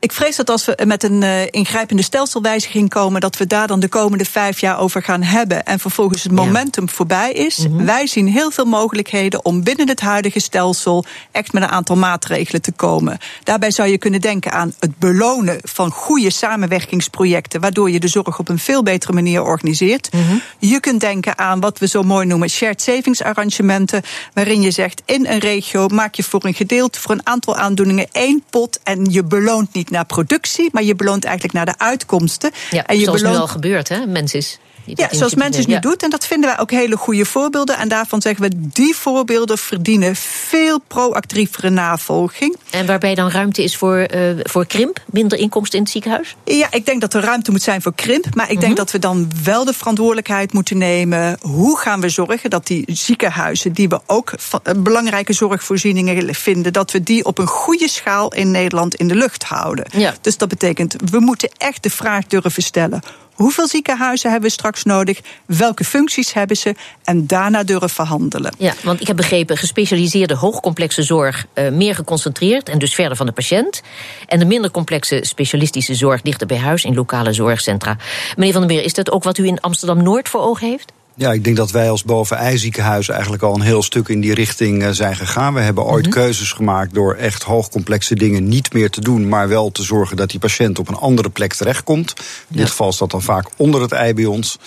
Ik 0.00 0.12
vrees 0.12 0.36
dat 0.36 0.50
als 0.50 0.64
we 0.64 0.78
met 0.86 1.02
een 1.02 1.22
uh, 1.22 1.42
ingrijpende 1.50 2.02
stelselwijziging 2.02 2.88
komen, 2.88 3.20
dat 3.20 3.36
we 3.36 3.46
daar 3.46 3.66
dan 3.66 3.80
de 3.80 3.88
komende 3.88 4.24
vijf 4.24 4.60
jaar 4.60 4.78
over 4.78 5.02
gaan 5.02 5.22
hebben. 5.22 5.64
En 5.64 5.78
vervolgens 5.78 6.22
het 6.22 6.32
momentum 6.32 6.88
voorbij 6.88 7.32
is. 7.32 7.58
Mm 7.58 7.76
-hmm. 7.76 7.86
Wij 7.86 8.06
zien 8.06 8.28
heel 8.28 8.50
veel 8.50 8.64
mogelijkheden 8.64 9.44
om 9.44 9.62
binnen 9.62 9.88
het 9.88 10.00
huidige 10.00 10.40
stelsel 10.40 11.04
echt 11.30 11.52
met 11.52 11.62
een 11.62 11.68
aantal 11.68 11.96
maatregelen 11.96 12.62
te 12.62 12.72
komen. 12.72 13.18
Daarbij 13.42 13.70
zou 13.70 13.88
je 13.88 13.98
kunnen 13.98 14.20
denken 14.20 14.52
aan 14.52 14.74
het 14.78 14.98
belonen 14.98 15.58
van 15.62 15.90
goede 15.90 16.30
samenwerkingsprojecten, 16.30 17.60
waardoor 17.60 17.90
je 17.90 18.00
de 18.00 18.08
zorg 18.08 18.38
op 18.38 18.48
een 18.48 18.58
veel 18.58 18.82
betere 18.82 19.12
manier 19.12 19.42
organiseert. 19.42 20.12
Mm 20.12 20.22
-hmm. 20.28 20.42
Je 20.58 20.80
kunt 20.80 21.00
denken 21.00 21.38
aan 21.38 21.60
wat 21.60 21.78
we 21.78 21.86
zo 21.86 22.02
mooi 22.02 22.26
noemen 22.26 22.50
shared 22.50 22.82
savings 22.82 23.22
arrangementen, 23.22 24.02
waarin 24.34 24.60
je 24.60 24.70
zegt 24.70 25.02
in 25.04 25.26
een 25.26 25.38
regio 25.38 25.88
maak 25.88 26.14
je 26.14 26.22
voor 26.22 26.44
een 26.44 26.54
gedeelte, 26.54 27.00
voor 27.00 27.10
een 27.10 27.26
aantal 27.26 27.56
aandoeningen 27.56 28.06
één 28.12 28.42
pot 28.50 28.80
en 28.82 29.04
je 29.10 29.24
beloont 29.24 29.72
niet 29.72 29.86
naar 29.90 30.04
productie, 30.04 30.68
maar 30.72 30.82
je 30.82 30.94
beloont 30.94 31.24
eigenlijk 31.24 31.54
naar 31.54 31.66
de 31.66 31.78
uitkomsten. 31.78 32.50
Ja, 32.70 32.86
en 32.86 32.98
je 32.98 33.04
zoals 33.04 33.20
beloont... 33.20 33.36
nu 33.36 33.42
al 33.42 33.48
gebeurt, 33.48 33.88
hè? 33.88 34.06
Mensen 34.06 34.38
is. 34.38 34.58
Ja, 34.94 35.08
zoals 35.10 35.34
mensen 35.34 35.64
nu 35.66 35.74
ja. 35.74 35.80
doet. 35.80 36.02
En 36.02 36.10
dat 36.10 36.26
vinden 36.26 36.50
wij 36.50 36.58
ook 36.58 36.70
hele 36.70 36.96
goede 36.96 37.24
voorbeelden. 37.24 37.76
En 37.76 37.88
daarvan 37.88 38.20
zeggen 38.20 38.42
we, 38.42 38.50
die 38.56 38.94
voorbeelden 38.94 39.58
verdienen 39.58 40.16
veel 40.16 40.78
proactievere 40.86 41.70
navolging. 41.70 42.56
En 42.70 42.86
waarbij 42.86 43.14
dan 43.14 43.30
ruimte 43.30 43.62
is 43.62 43.76
voor, 43.76 44.06
uh, 44.14 44.30
voor 44.42 44.66
krimp, 44.66 45.00
minder 45.10 45.38
inkomsten 45.38 45.78
in 45.78 45.84
het 45.84 45.92
ziekenhuis? 45.92 46.36
Ja, 46.44 46.66
ik 46.70 46.86
denk 46.86 47.00
dat 47.00 47.14
er 47.14 47.22
ruimte 47.22 47.50
moet 47.50 47.62
zijn 47.62 47.82
voor 47.82 47.94
krimp. 47.94 48.34
Maar 48.34 48.44
ik 48.44 48.48
denk 48.48 48.60
mm 48.60 48.66
-hmm. 48.66 48.74
dat 48.74 48.90
we 48.90 48.98
dan 48.98 49.30
wel 49.44 49.64
de 49.64 49.72
verantwoordelijkheid 49.72 50.52
moeten 50.52 50.78
nemen. 50.78 51.38
Hoe 51.40 51.78
gaan 51.78 52.00
we 52.00 52.08
zorgen 52.08 52.50
dat 52.50 52.66
die 52.66 52.84
ziekenhuizen, 52.86 53.72
die 53.72 53.88
we 53.88 54.00
ook 54.06 54.32
belangrijke 54.76 55.32
zorgvoorzieningen 55.32 56.34
vinden, 56.34 56.72
dat 56.72 56.90
we 56.90 57.02
die 57.02 57.24
op 57.24 57.38
een 57.38 57.46
goede 57.46 57.88
schaal 57.88 58.34
in 58.34 58.50
Nederland 58.50 58.94
in 58.94 59.08
de 59.08 59.14
lucht 59.14 59.44
houden. 59.44 59.86
Ja. 59.90 60.14
Dus 60.20 60.36
dat 60.36 60.48
betekent, 60.48 60.96
we 61.10 61.20
moeten 61.20 61.50
echt 61.56 61.82
de 61.82 61.90
vraag 61.90 62.26
durven 62.26 62.62
stellen. 62.62 63.02
Hoeveel 63.38 63.68
ziekenhuizen 63.68 64.30
hebben 64.30 64.48
we 64.48 64.54
straks 64.54 64.84
nodig? 64.84 65.20
Welke 65.46 65.84
functies 65.84 66.32
hebben 66.32 66.56
ze? 66.56 66.74
En 67.04 67.26
daarna 67.26 67.64
durven 67.64 67.90
verhandelen. 67.90 68.52
Ja, 68.58 68.74
want 68.82 69.00
ik 69.00 69.06
heb 69.06 69.16
begrepen, 69.16 69.56
gespecialiseerde 69.56 70.34
hoogcomplexe 70.34 71.02
zorg 71.02 71.46
uh, 71.54 71.68
meer 71.68 71.94
geconcentreerd 71.94 72.68
en 72.68 72.78
dus 72.78 72.94
verder 72.94 73.16
van 73.16 73.26
de 73.26 73.32
patiënt. 73.32 73.82
En 74.26 74.38
de 74.38 74.44
minder 74.44 74.70
complexe 74.70 75.20
specialistische 75.22 75.94
zorg 75.94 76.22
dichter 76.22 76.46
bij 76.46 76.58
huis 76.58 76.84
in 76.84 76.94
lokale 76.94 77.32
zorgcentra. 77.32 77.96
Meneer 78.36 78.52
Van 78.52 78.66
der 78.66 78.76
Meer, 78.76 78.84
is 78.84 78.94
dat 78.94 79.10
ook 79.10 79.24
wat 79.24 79.38
u 79.38 79.46
in 79.46 79.60
Amsterdam 79.60 80.02
Noord 80.02 80.28
voor 80.28 80.40
ogen 80.40 80.68
heeft? 80.68 80.92
Ja, 81.18 81.32
ik 81.32 81.44
denk 81.44 81.56
dat 81.56 81.70
wij 81.70 81.90
als 81.90 82.04
bovenijziekenhuis 82.04 83.08
eigenlijk 83.08 83.42
al 83.42 83.54
een 83.54 83.60
heel 83.60 83.82
stuk 83.82 84.08
in 84.08 84.20
die 84.20 84.34
richting 84.34 84.86
zijn 84.90 85.16
gegaan. 85.16 85.54
We 85.54 85.60
hebben 85.60 85.84
ooit 85.84 86.06
mm 86.06 86.12
-hmm. 86.12 86.20
keuzes 86.20 86.52
gemaakt 86.52 86.94
door 86.94 87.14
echt 87.14 87.42
hoogcomplexe 87.42 88.14
dingen 88.14 88.48
niet 88.48 88.72
meer 88.72 88.90
te 88.90 89.00
doen, 89.00 89.28
maar 89.28 89.48
wel 89.48 89.70
te 89.70 89.82
zorgen 89.82 90.16
dat 90.16 90.30
die 90.30 90.40
patiënt 90.40 90.78
op 90.78 90.88
een 90.88 90.94
andere 90.94 91.30
plek 91.30 91.54
terechtkomt. 91.54 92.14
In 92.18 92.24
ja. 92.48 92.56
dit 92.56 92.68
geval 92.68 92.88
is 92.88 92.96
dat 92.96 93.10
dan 93.10 93.22
vaak 93.22 93.48
onder 93.56 93.80
het 93.80 93.92
ei 93.92 94.14
bij 94.14 94.24
ons. 94.24 94.58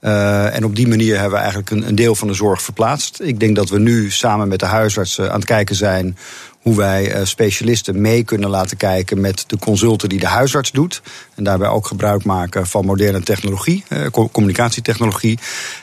Uh, 0.00 0.54
en 0.54 0.64
op 0.64 0.76
die 0.76 0.88
manier 0.88 1.14
hebben 1.14 1.32
we 1.32 1.38
eigenlijk 1.38 1.70
een, 1.70 1.88
een 1.88 1.94
deel 1.94 2.14
van 2.14 2.28
de 2.28 2.34
zorg 2.34 2.62
verplaatst. 2.62 3.20
Ik 3.20 3.40
denk 3.40 3.56
dat 3.56 3.68
we 3.68 3.78
nu 3.78 4.10
samen 4.10 4.48
met 4.48 4.60
de 4.60 4.66
huisartsen 4.66 5.28
aan 5.30 5.38
het 5.38 5.48
kijken 5.48 5.76
zijn 5.76 6.16
hoe 6.62 6.76
wij 6.76 7.14
uh, 7.14 7.24
specialisten 7.24 8.00
mee 8.00 8.24
kunnen 8.24 8.50
laten 8.50 8.76
kijken 8.76 9.20
met 9.20 9.44
de 9.46 9.58
consulten 9.58 10.08
die 10.08 10.18
de 10.18 10.26
huisarts 10.26 10.70
doet. 10.70 11.02
En 11.34 11.44
daarbij 11.44 11.68
ook 11.68 11.86
gebruik 11.86 12.24
maken 12.24 12.66
van 12.66 12.84
moderne 12.84 13.20
technologie, 13.20 13.84
uh, 13.88 14.06
communicatietechnologie. 14.32 15.38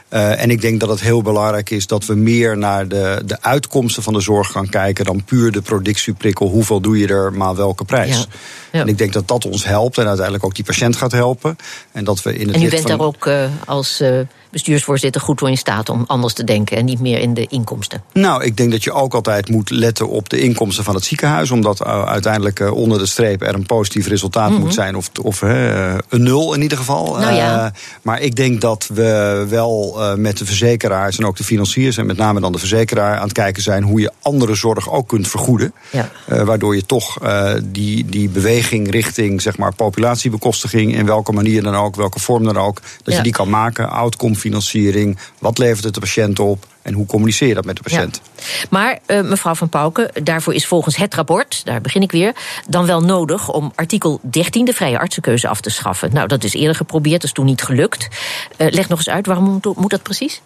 Uh, 0.10 0.42
en 0.42 0.50
ik 0.50 0.62
denk 0.62 0.80
dat 0.80 0.90
het 0.90 1.02
heel 1.02 1.22
belangrijk 1.22 1.70
is 1.70 1.88
dat 1.88 2.06
we 2.06 2.16
meer 2.16 2.58
naar 2.58 2.88
de, 2.88 3.22
de 3.26 3.42
uitkomsten 3.42 4.04
van 4.04 4.14
de 4.14 4.20
zorg 4.20 4.52
gaan 4.52 4.70
kijken 4.70 5.06
dan 5.06 5.24
puur 5.24 5.52
de 5.52 5.62
productieprikkel. 5.62 6.48
Hoeveel 6.48 6.82
doe 6.82 6.98
je 6.98 7.08
er, 7.08 7.34
maar 7.34 7.56
welke 7.56 7.86
prijs? 7.86 8.18
Ja. 8.18 8.26
Ja. 8.72 8.82
En 8.82 8.88
ik 8.88 8.98
denk 8.98 9.14
dat 9.14 9.28
dat 9.28 9.46
ons 9.46 9.66
helpt 9.66 9.98
en 9.98 10.06
uiteindelijk 10.06 10.46
ook 10.46 10.56
die 10.56 10.66
patiënt 10.66 10.96
gaat 10.96 11.12
helpen. 11.12 11.56
En 11.92 12.04
dat 12.04 12.22
we 12.22 12.36
in 12.38 12.48
het 12.48 12.56
en 12.56 12.64
u 12.64 12.70
bent 12.70 12.82
van... 12.82 12.98
daar 12.98 13.08
ook 13.08 13.26
uh, 13.26 13.46
als 13.66 14.02
uh, 14.02 14.20
bestuursvoorzitter 14.56 15.22
goed 15.22 15.38
toe 15.38 15.50
in 15.50 15.58
staat 15.58 15.90
om 15.90 16.04
anders 16.08 16.34
te 16.34 16.44
denken 16.44 16.78
en 16.78 16.86
niet 16.86 17.00
meer 17.00 17.20
in 17.20 17.34
de 17.34 17.48
inkomsten? 17.50 18.04
Nou, 18.14 18.44
ik 18.44 18.58
denk 18.58 18.72
dat 18.72 18.84
je 18.84 18.92
ook 18.92 19.14
altijd 19.14 19.50
moet 19.50 19.70
letten 19.70 20.10
op 20.10 20.30
de 20.30 20.40
inkomsten 20.40 20.84
van 20.84 20.96
het 20.96 21.04
ziekenhuis, 21.04 21.52
omdat 21.52 21.82
uh, 21.82 22.06
uiteindelijk 22.06 22.60
uh, 22.60 22.74
onder 22.74 22.98
de 22.98 23.06
streep 23.06 23.42
er 23.42 23.54
een 23.54 23.66
positief 23.66 24.08
resultaat 24.08 24.50
mm 24.50 24.56
-hmm. 24.56 24.64
moet 24.64 24.74
zijn, 24.74 24.96
of, 24.96 25.10
of 25.22 25.42
een 25.42 26.24
nul 26.24 26.54
in 26.54 26.62
ieder 26.62 26.78
geval. 26.78 27.18
Nou 27.18 27.34
ja. 27.34 27.72
maar 28.02 28.22
ik 28.22 28.36
denk 28.36 28.62
dat 28.62 28.90
we 28.94 29.46
wel 29.50 30.00
met 30.18 30.38
de 30.38 30.46
verzekeraars 30.46 31.18
en 31.18 31.26
ook 31.26 31.38
de 31.38 31.44
financiers, 31.44 31.98
en 31.98 32.06
met 32.06 32.18
name 32.18 32.40
dan 32.40 32.52
de 32.52 32.58
verzekeraar, 32.58 33.16
aan 33.16 33.24
het 33.24 33.32
kijken 33.32 33.64
zijn 33.64 33.84
hoe 33.84 34.00
je 34.00 34.12
andere 34.22 34.56
zorg 34.56 34.92
ook 34.92 35.08
kunt 35.08 35.28
vergoeden. 35.28 35.74
Ja. 35.90 36.10
waardoor 36.28 36.76
je 36.76 36.86
toch 36.86 37.18
die, 37.64 38.06
die 38.06 38.30
beweging 38.30 38.92
richting 38.92 39.42
zeg 39.42 39.58
maar, 39.58 39.76
populatiebekostiging, 39.76 40.96
in 40.96 41.06
welke 41.06 41.32
manier 41.32 41.64
dan 41.64 41.76
ook, 41.76 41.96
welke 41.96 42.20
vorm 42.20 42.44
dan 42.44 42.58
ook, 42.58 42.82
dat 42.82 43.14
ja. 43.14 43.16
je 43.16 43.24
die 43.24 43.32
kan 43.32 43.50
maken. 43.50 43.90
Outcome 43.90 44.36
financiering, 44.46 45.18
wat 45.40 45.58
levert 45.58 45.84
het 45.84 45.94
de 45.94 46.00
patiënt 46.00 46.40
op? 46.40 46.66
En 46.82 46.94
hoe 46.94 47.06
communiceer 47.06 47.48
je 47.48 47.54
dat 47.54 47.66
met 47.66 47.76
de 47.76 47.82
patiënt? 47.82 48.22
Ja. 48.36 48.42
Maar 48.70 49.00
uh, 49.08 49.22
mevrouw 49.22 49.56
Van 49.56 49.70
Pauken, 49.70 50.24
daarvoor 50.24 50.54
is 50.54 50.66
volgens 50.66 50.96
het 50.96 51.14
rapport, 51.14 51.66
daar 51.66 51.82
begin 51.82 52.02
ik 52.02 52.12
weer, 52.12 52.36
dan 52.70 52.86
wel 52.86 53.02
nodig 53.02 53.52
om 53.52 53.72
artikel 53.76 54.20
13, 54.22 54.66
de 54.66 54.74
vrije 54.74 55.00
artsenkeuze, 55.00 55.48
af 55.48 55.62
te 55.62 55.70
schaffen. 55.70 56.14
Nou, 56.14 56.28
dat 56.28 56.44
is 56.44 56.54
eerder 56.54 56.76
geprobeerd, 56.76 57.22
dat 57.22 57.24
is 57.24 57.32
toen 57.32 57.46
niet 57.46 57.62
gelukt. 57.62 58.08
Uh, 58.58 58.68
leg 58.72 58.90
nog 58.90 58.98
eens 58.98 59.10
uit, 59.10 59.26
waarom 59.26 59.44
moet, 59.44 59.76
moet 59.76 59.90
dat 59.90 60.04
precies? 60.04 60.42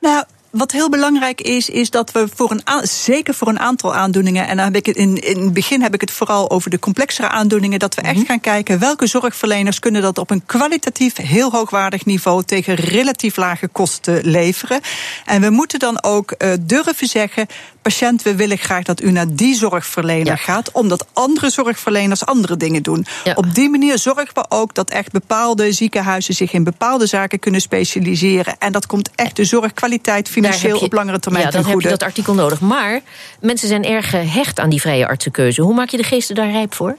Nou, 0.00 0.24
wat 0.56 0.72
heel 0.72 0.88
belangrijk 0.88 1.40
is, 1.40 1.70
is 1.70 1.90
dat 1.90 2.12
we 2.12 2.28
voor 2.34 2.50
een 2.50 2.86
zeker 2.86 3.34
voor 3.34 3.48
een 3.48 3.58
aantal 3.58 3.94
aandoeningen, 3.94 4.46
en 4.46 4.56
dan 4.56 4.64
heb 4.64 4.76
ik 4.76 4.86
het 4.86 4.96
in, 4.96 5.16
in 5.16 5.40
het 5.40 5.52
begin 5.52 5.82
heb 5.82 5.94
ik 5.94 6.00
het 6.00 6.10
vooral 6.10 6.50
over 6.50 6.70
de 6.70 6.78
complexere 6.78 7.28
aandoeningen, 7.28 7.78
dat 7.78 7.94
we 7.94 8.00
echt 8.00 8.16
mhm. 8.16 8.26
gaan 8.26 8.40
kijken 8.40 8.78
welke 8.78 9.06
zorgverleners 9.06 9.78
kunnen 9.78 10.02
dat 10.02 10.18
op 10.18 10.30
een 10.30 10.46
kwalitatief 10.46 11.16
heel 11.16 11.50
hoogwaardig 11.50 12.04
niveau 12.04 12.42
tegen 12.42 12.74
relatief 12.74 13.36
lage 13.36 13.68
kosten 13.68 14.26
leveren. 14.26 14.80
En 15.24 15.40
we 15.40 15.50
moeten 15.50 15.78
dan 15.78 16.02
ook 16.02 16.34
uh, 16.38 16.52
durven 16.60 17.08
zeggen, 17.08 17.46
patiënt, 17.82 18.22
we 18.22 18.36
willen 18.36 18.58
graag 18.58 18.82
dat 18.82 19.02
u 19.02 19.10
naar 19.10 19.34
die 19.34 19.54
zorgverlener 19.54 20.38
gaat, 20.38 20.70
omdat 20.72 21.06
andere 21.12 21.50
zorgverleners 21.50 22.26
andere 22.26 22.56
dingen 22.56 22.82
doen. 22.82 23.06
Op 23.34 23.54
die 23.54 23.70
manier 23.70 23.98
zorgen 23.98 24.34
we 24.34 24.44
ook 24.48 24.74
dat 24.74 24.90
echt 24.90 25.12
bepaalde 25.12 25.72
ziekenhuizen 25.72 26.34
zich 26.34 26.52
in 26.52 26.64
bepaalde 26.64 27.06
zaken 27.06 27.38
kunnen 27.38 27.60
specialiseren. 27.60 28.56
En 28.58 28.72
dat 28.72 28.86
komt 28.86 29.10
echt 29.14 29.36
de 29.36 29.44
zorgkwaliteit 29.44 30.28
financieel 30.28 30.45
op 30.82 30.92
langere 30.92 31.18
termijn 31.18 31.44
ja, 31.44 31.50
goede. 31.50 31.68
heb 31.70 31.80
je 31.80 31.88
dat 31.88 32.02
artikel 32.02 32.34
nodig. 32.34 32.60
Maar 32.60 33.00
mensen 33.40 33.68
zijn 33.68 33.84
erg 33.84 34.10
gehecht 34.10 34.60
aan 34.60 34.70
die 34.70 34.80
vrije 34.80 35.06
artsenkeuze. 35.06 35.62
Hoe 35.62 35.74
maak 35.74 35.88
je 35.88 35.96
de 35.96 36.02
geesten 36.02 36.34
daar 36.34 36.50
rijp 36.50 36.74
voor? 36.74 36.96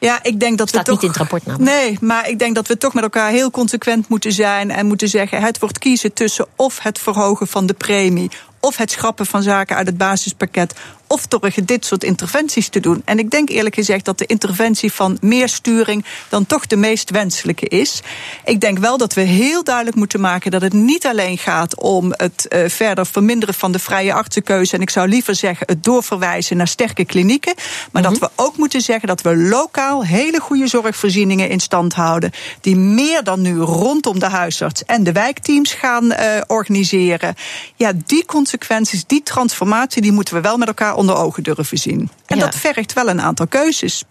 Ja, 0.00 0.22
ik 0.22 0.40
denk 0.40 0.58
dat 0.58 0.68
Staat 0.68 0.86
we 0.86 0.86
toch. 0.86 0.94
niet 0.94 1.02
in 1.02 1.08
het 1.08 1.18
rapport 1.18 1.46
namelijk. 1.46 1.70
Nee, 1.70 1.98
maar 2.00 2.28
ik 2.28 2.38
denk 2.38 2.54
dat 2.54 2.68
we 2.68 2.78
toch 2.78 2.94
met 2.94 3.02
elkaar 3.02 3.30
heel 3.30 3.50
consequent 3.50 4.08
moeten 4.08 4.32
zijn 4.32 4.70
en 4.70 4.86
moeten 4.86 5.08
zeggen: 5.08 5.42
het 5.42 5.58
wordt 5.58 5.78
kiezen 5.78 6.12
tussen 6.12 6.46
of 6.56 6.78
het 6.82 6.98
verhogen 6.98 7.46
van 7.46 7.66
de 7.66 7.74
premie 7.74 8.30
of 8.60 8.76
het 8.76 8.90
schrappen 8.90 9.26
van 9.26 9.42
zaken 9.42 9.76
uit 9.76 9.86
het 9.86 9.98
basispakket 9.98 10.74
of 11.08 11.26
toch 11.26 11.54
dit 11.54 11.84
soort 11.84 12.04
interventies 12.04 12.68
te 12.68 12.80
doen. 12.80 13.02
En 13.04 13.18
ik 13.18 13.30
denk 13.30 13.48
eerlijk 13.48 13.74
gezegd 13.74 14.04
dat 14.04 14.18
de 14.18 14.26
interventie 14.26 14.92
van 14.92 15.18
meer 15.20 15.48
sturing 15.48 16.04
dan 16.28 16.46
toch 16.46 16.66
de 16.66 16.76
meest 16.76 17.10
wenselijke 17.10 17.66
is. 17.66 18.02
Ik 18.44 18.60
denk 18.60 18.78
wel 18.78 18.98
dat 18.98 19.14
we 19.14 19.20
heel 19.20 19.64
duidelijk 19.64 19.96
moeten 19.96 20.20
maken 20.20 20.50
dat 20.50 20.62
het 20.62 20.72
niet 20.72 21.06
alleen 21.06 21.38
gaat 21.38 21.80
om 21.80 22.12
het 22.16 22.46
uh, 22.48 22.68
verder 22.68 23.06
verminderen 23.06 23.54
van 23.54 23.72
de 23.72 23.78
vrije 23.78 24.12
artsenkeuze. 24.12 24.74
En 24.74 24.82
ik 24.82 24.90
zou 24.90 25.08
liever 25.08 25.34
zeggen 25.34 25.66
het 25.66 25.84
doorverwijzen 25.84 26.56
naar 26.56 26.68
sterke 26.68 27.04
klinieken. 27.04 27.54
Maar 27.92 28.02
dat 28.02 28.12
mhm. 28.12 28.20
we 28.20 28.30
ook 28.34 28.56
moeten 28.56 28.80
zeggen 28.80 29.08
dat 29.08 29.22
we 29.22 29.36
lokaal 29.36 30.04
hele 30.04 30.40
goede 30.40 30.66
zorgvoorzieningen 30.66 31.48
in 31.48 31.60
stand 31.60 31.94
houden. 31.94 32.30
Die 32.60 32.76
meer 32.76 33.24
dan 33.24 33.40
nu 33.40 33.58
rondom 33.58 34.18
de 34.18 34.28
huisarts 34.28 34.84
en 34.84 35.04
de 35.04 35.12
wijkteams 35.12 35.72
gaan 35.72 36.04
uh, 36.04 36.16
organiseren. 36.46 37.34
Ja, 37.76 37.92
die 38.06 38.24
consequenties, 38.24 39.04
die 39.06 39.22
transformatie, 39.22 40.02
die 40.02 40.12
moeten 40.12 40.34
we 40.34 40.40
wel 40.40 40.56
met 40.56 40.68
elkaar 40.68 40.96
onder 40.98 41.16
ogen 41.16 41.42
durven 41.42 41.78
zien. 41.78 42.10
En 42.26 42.38
dat 42.38 42.54
vergt 42.54 42.92
wel 42.92 43.08
een 43.08 43.20
aantal 43.20 43.46
keuzes. 43.46 44.04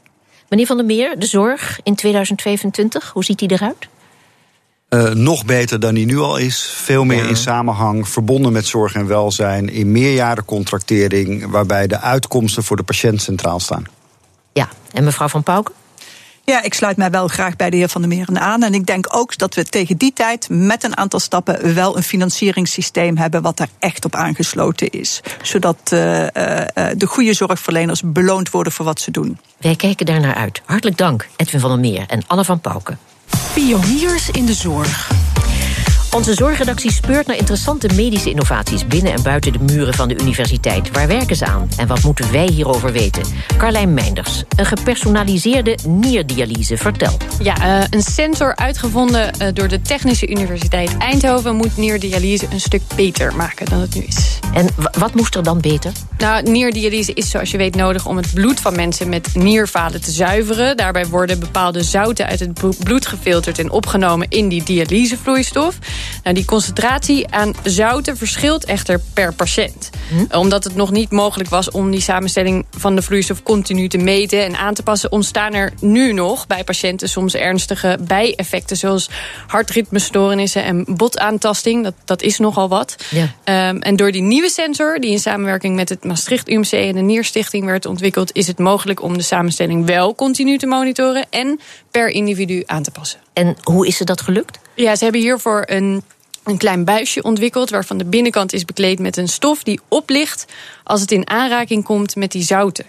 Meneer 0.50 0.66
Van 0.66 0.78
der 0.78 0.86
Meer, 0.86 1.20
de 1.20 1.26
zorg 1.26 1.80
in 1.84 1.96
2025, 1.96 3.12
hoe 3.14 3.24
ziet 3.24 3.40
die 3.40 3.52
eruit? 3.52 3.88
Uh, 4.90 5.10
nog 5.10 5.46
beter 5.46 5.80
dan 5.80 5.94
die 5.94 6.06
nu 6.06 6.18
al 6.18 6.38
is. 6.38 6.72
Veel 6.76 7.04
meer 7.04 7.28
in 7.28 7.36
samenhang, 7.36 8.08
verbonden 8.08 8.52
met 8.52 8.66
zorg 8.66 8.94
en 8.94 9.08
welzijn. 9.08 9.70
In 9.70 9.92
meerjarencontractering, 9.92 11.50
waarbij 11.50 11.88
de 11.88 12.00
uitkomsten 12.00 12.64
voor 12.64 12.78
de 12.78 12.84
patiënt 12.84 13.22
centraal 13.22 13.60
staan. 13.60 13.86
Ja, 14.54 14.70
en 14.92 15.04
mevrouw 15.04 15.28
Van 15.28 15.44
Pauken? 15.44 15.74
Ja, 16.52 16.64
ik 16.64 16.74
sluit 16.74 16.98
mij 16.98 17.10
wel 17.10 17.28
graag 17.28 17.56
bij 17.56 17.70
de 17.70 17.78
heer 17.78 17.90
Van 17.90 18.02
der 18.02 18.10
Meren 18.10 18.40
aan. 18.40 18.64
En 18.64 18.74
ik 18.74 18.86
denk 18.86 19.16
ook 19.16 19.38
dat 19.38 19.56
we 19.56 19.64
tegen 19.64 19.98
die 19.98 20.14
tijd 20.14 20.48
met 20.50 20.84
een 20.84 20.98
aantal 20.98 21.20
stappen 21.20 21.74
wel 21.74 21.98
een 21.98 22.04
financieringssysteem 22.04 23.18
hebben 23.18 23.42
wat 23.42 23.58
daar 23.58 23.70
echt 23.80 24.06
op 24.06 24.16
aangesloten 24.16 24.90
is. 24.90 25.22
Zodat 25.42 25.78
uh, 25.94 26.22
uh, 26.22 26.28
de 26.98 27.06
goede 27.08 27.34
zorgverleners 27.34 28.02
beloond 28.06 28.50
worden 28.50 28.74
voor 28.74 28.86
wat 28.86 29.02
ze 29.02 29.12
doen. 29.12 29.40
Wij 29.58 29.76
kijken 29.76 30.06
daar 30.06 30.20
naar 30.20 30.36
uit. 30.36 30.62
Hartelijk 30.66 30.98
dank, 30.98 31.28
Edwin 31.36 31.60
van 31.60 31.70
der 31.70 31.80
Meer 31.80 32.04
en 32.08 32.24
Anne 32.28 32.46
van 32.46 32.60
Pauken. 32.60 33.00
Pioniers 33.54 34.30
in 34.30 34.46
de 34.46 34.54
zorg. 34.54 35.27
Onze 36.12 36.34
zorgredactie 36.34 36.92
speurt 36.92 37.28
naar 37.28 37.38
interessante 37.38 37.90
medische 37.96 38.30
innovaties... 38.30 38.88
binnen 38.88 39.14
en 39.14 39.24
buiten 39.24 39.52
de 39.52 39.60
muren 39.60 39.94
van 39.94 40.08
de 40.08 40.20
universiteit. 40.20 40.92
Waar 40.92 41.08
werken 41.08 41.36
ze 41.36 41.46
aan 41.46 41.70
en 41.78 41.88
wat 41.88 42.04
moeten 42.04 42.32
wij 42.32 42.48
hierover 42.48 42.92
weten? 42.92 43.24
Carlijn 43.58 43.94
Meinders, 43.94 44.44
een 44.56 44.66
gepersonaliseerde 44.66 45.78
nierdialyse. 45.88 46.78
Vertel. 46.78 47.18
Ja, 47.42 47.80
uh, 47.80 47.86
een 47.90 48.02
sensor 48.02 48.56
uitgevonden 48.56 49.32
uh, 49.42 49.48
door 49.54 49.68
de 49.68 49.82
Technische 49.82 50.30
Universiteit 50.30 50.98
Eindhoven... 50.98 51.56
moet 51.56 51.78
nierdialyse 51.78 52.48
een 52.52 52.60
stuk 52.60 52.82
beter 52.96 53.36
maken 53.36 53.66
dan 53.66 53.80
het 53.80 53.96
nu 53.96 54.02
is. 54.02 54.40
En 54.54 54.68
wat 54.98 55.14
moest 55.14 55.36
er 55.36 55.44
dan 55.44 55.62
beter? 55.62 55.92
Nou, 56.18 56.44
nierdialyse 56.50 57.14
is 57.14 57.30
zoals 57.30 57.52
je 57.52 57.58
weet 57.58 57.76
nodig 57.76 58.06
om 58.06 58.18
het 58.18 58.34
bloed 58.34 58.60
van 58.60 58.76
mensen 58.76 59.10
met 59.10 59.36
nierfalen 59.36 60.02
te 60.02 60.12
zuiveren. 60.12 60.78
Daarbij 60.78 61.08
worden 61.08 61.40
bepaalde 61.40 61.84
zouten 61.84 62.26
uit 62.26 62.40
het 62.40 62.54
bloed 62.84 63.08
gefilterd 63.08 63.60
en 63.60 63.72
opgenomen 63.72 64.28
in 64.30 64.50
die 64.50 64.64
dialysevloeistof. 64.64 65.78
Nou, 66.24 66.36
die 66.36 66.46
concentratie 66.46 67.28
aan 67.30 67.54
zouten 67.64 68.18
verschilt 68.18 68.66
echter 68.66 69.02
per 69.14 69.34
patiënt. 69.34 69.90
Hm? 70.10 70.38
Omdat 70.38 70.64
het 70.64 70.76
nog 70.76 70.92
niet 70.92 71.12
mogelijk 71.12 71.50
was 71.50 71.72
om 71.72 71.92
die 71.92 72.02
samenstelling 72.02 72.66
van 72.72 72.96
de 72.96 73.02
vloeistof 73.02 73.44
continu 73.44 73.88
te 73.88 73.98
meten 73.98 74.46
en 74.46 74.56
aan 74.56 74.74
te 74.74 74.84
passen, 74.84 75.12
ontstaan 75.12 75.54
er 75.54 75.74
nu 75.80 76.14
nog 76.14 76.48
bij 76.48 76.64
patiënten 76.64 77.10
soms 77.10 77.36
ernstige 77.36 77.98
bijeffecten, 78.02 78.78
zoals 78.78 79.10
hartritmestoornissen 79.48 80.64
en 80.64 80.86
botaantasting. 80.88 81.84
Dat, 81.84 81.94
dat 82.06 82.22
is 82.22 82.40
nogal 82.40 82.70
wat. 82.70 82.96
Ja. 83.10 83.70
Um, 83.70 83.82
en 83.82 83.96
door 83.96 84.12
die 84.12 84.22
nieuwe 84.22 84.50
sensor, 84.50 85.00
die 85.00 85.12
in 85.12 85.20
samenwerking 85.20 85.76
met 85.76 85.90
het 85.90 86.04
Maastricht 86.04 86.50
UMC 86.50 86.72
en 86.72 86.94
de 86.94 87.02
Nierstichting 87.02 87.66
werd 87.66 87.86
ontwikkeld, 87.86 88.36
is 88.36 88.48
het 88.48 88.60
mogelijk 88.60 89.02
om 89.02 89.18
de 89.18 89.24
samenstelling 89.24 89.86
wel 89.86 90.16
continu 90.16 90.58
te 90.58 90.66
monitoren 90.66 91.26
en 91.30 91.60
per 91.92 92.10
individu 92.10 92.64
aan 92.66 92.84
te 92.84 92.92
passen. 92.92 93.20
En 93.34 93.56
hoe 93.62 93.88
is 93.88 93.98
ze 93.98 94.04
dat 94.04 94.22
gelukt? 94.22 94.60
Ja, 94.78 94.96
ze 94.96 95.04
hebben 95.04 95.22
hiervoor 95.22 95.64
een 95.66 96.04
een 96.48 96.58
klein 96.58 96.86
buisje 96.86 97.24
ontwikkeld 97.24 97.70
waarvan 97.70 97.98
de 97.98 98.06
binnenkant 98.06 98.54
is 98.54 98.66
bekleed 98.66 99.00
met 99.00 99.18
een 99.18 99.28
stof 99.28 99.64
die 99.64 99.80
oplicht 99.88 100.46
als 100.84 101.02
het 101.02 101.12
in 101.12 101.30
aanraking 101.30 101.84
komt 101.84 102.16
met 102.16 102.32
die 102.32 102.44
zouten. 102.44 102.86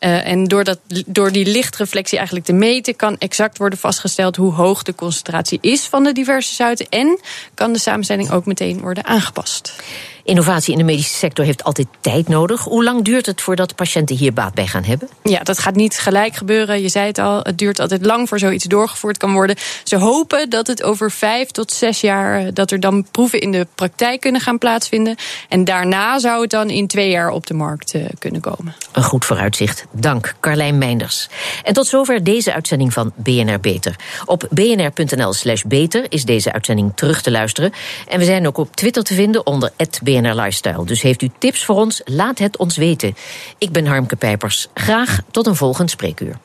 Uh, 0.00 0.26
en 0.26 0.44
door, 0.44 0.64
dat, 0.64 0.78
door 1.06 1.32
die 1.32 1.46
lichtreflectie 1.46 2.16
eigenlijk 2.16 2.46
te 2.46 2.52
meten, 2.52 2.96
kan 2.96 3.18
exact 3.18 3.58
worden 3.58 3.78
vastgesteld 3.78 4.36
hoe 4.36 4.52
hoog 4.52 4.82
de 4.82 4.94
concentratie 4.94 5.58
is 5.60 5.86
van 5.86 6.04
de 6.04 6.12
diverse 6.12 6.54
zouten. 6.54 6.86
En 6.88 7.20
kan 7.54 7.72
de 7.72 7.78
samenstelling 7.78 8.30
ook 8.30 8.46
meteen 8.46 8.80
worden 8.80 9.04
aangepast. 9.04 9.82
Innovatie 10.24 10.72
in 10.72 10.78
de 10.78 10.84
medische 10.84 11.14
sector 11.14 11.44
heeft 11.44 11.64
altijd 11.64 11.86
tijd 12.00 12.28
nodig. 12.28 12.62
Hoe 12.62 12.84
lang 12.84 13.04
duurt 13.04 13.26
het 13.26 13.40
voordat 13.40 13.74
patiënten 13.74 14.16
hier 14.16 14.32
baat 14.32 14.54
bij 14.54 14.66
gaan 14.66 14.84
hebben? 14.84 15.08
Ja, 15.22 15.42
dat 15.42 15.58
gaat 15.58 15.74
niet 15.74 15.98
gelijk 15.98 16.34
gebeuren. 16.34 16.82
Je 16.82 16.88
zei 16.88 17.06
het 17.06 17.18
al, 17.18 17.40
het 17.42 17.58
duurt 17.58 17.80
altijd 17.80 18.06
lang 18.06 18.28
voor 18.28 18.38
zoiets 18.38 18.64
doorgevoerd 18.64 19.16
kan 19.16 19.32
worden. 19.32 19.56
Ze 19.82 19.96
hopen 19.96 20.50
dat 20.50 20.66
het 20.66 20.82
over 20.82 21.10
vijf 21.10 21.50
tot 21.50 21.72
zes 21.72 22.00
jaar... 22.00 22.38
Eh, 22.38 22.46
dat 22.52 22.70
er 22.70 22.80
dan 22.80 23.06
proeven 23.10 23.40
in 23.40 23.52
de 23.52 23.66
praktijk 23.74 24.20
kunnen 24.20 24.40
gaan 24.40 24.58
plaatsvinden. 24.58 25.16
En 25.48 25.64
daarna 25.64 26.18
zou 26.18 26.40
het 26.40 26.50
dan 26.50 26.70
in 26.70 26.86
twee 26.86 27.10
jaar 27.10 27.30
op 27.30 27.46
de 27.46 27.54
markt 27.54 27.94
uh, 27.94 28.04
kunnen 28.18 28.40
komen. 28.40 28.74
Een 28.92 29.02
goed 29.02 29.24
vooruitzicht. 29.24 29.86
Dank, 29.90 30.34
Carlijn 30.40 30.78
Meinders. 30.78 31.28
En 31.62 31.74
tot 31.74 31.86
zover 31.86 32.24
deze 32.24 32.54
uitzending 32.54 32.92
van 32.92 33.12
BNR 33.14 33.60
Beter. 33.60 33.96
Op 34.24 34.46
bnr.nl 34.50 35.32
slash 35.32 35.62
beter 35.62 36.06
is 36.08 36.24
deze 36.24 36.52
uitzending 36.52 36.92
terug 36.94 37.22
te 37.22 37.30
luisteren. 37.30 37.72
En 38.08 38.18
we 38.18 38.24
zijn 38.24 38.46
ook 38.46 38.58
op 38.58 38.76
Twitter 38.76 39.02
te 39.02 39.14
vinden 39.14 39.46
onder 39.46 39.72
@BNR. 40.02 40.13
BNR 40.20 40.34
Lifestyle. 40.34 40.84
Dus 40.84 41.02
heeft 41.02 41.22
u 41.22 41.30
tips 41.38 41.64
voor 41.64 41.76
ons? 41.76 42.02
Laat 42.04 42.38
het 42.38 42.56
ons 42.56 42.76
weten. 42.76 43.14
Ik 43.58 43.72
ben 43.72 43.86
Harmke 43.86 44.16
Pijpers. 44.16 44.68
Graag 44.74 45.20
tot 45.30 45.46
een 45.46 45.56
volgend 45.56 45.90
spreekuur. 45.90 46.38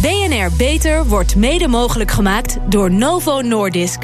BNR 0.00 0.50
Beter 0.56 1.06
wordt 1.06 1.36
mede 1.36 1.68
mogelijk 1.68 2.10
gemaakt 2.10 2.56
door 2.68 2.90
Novo 2.90 3.40
Nordisk. 3.40 3.98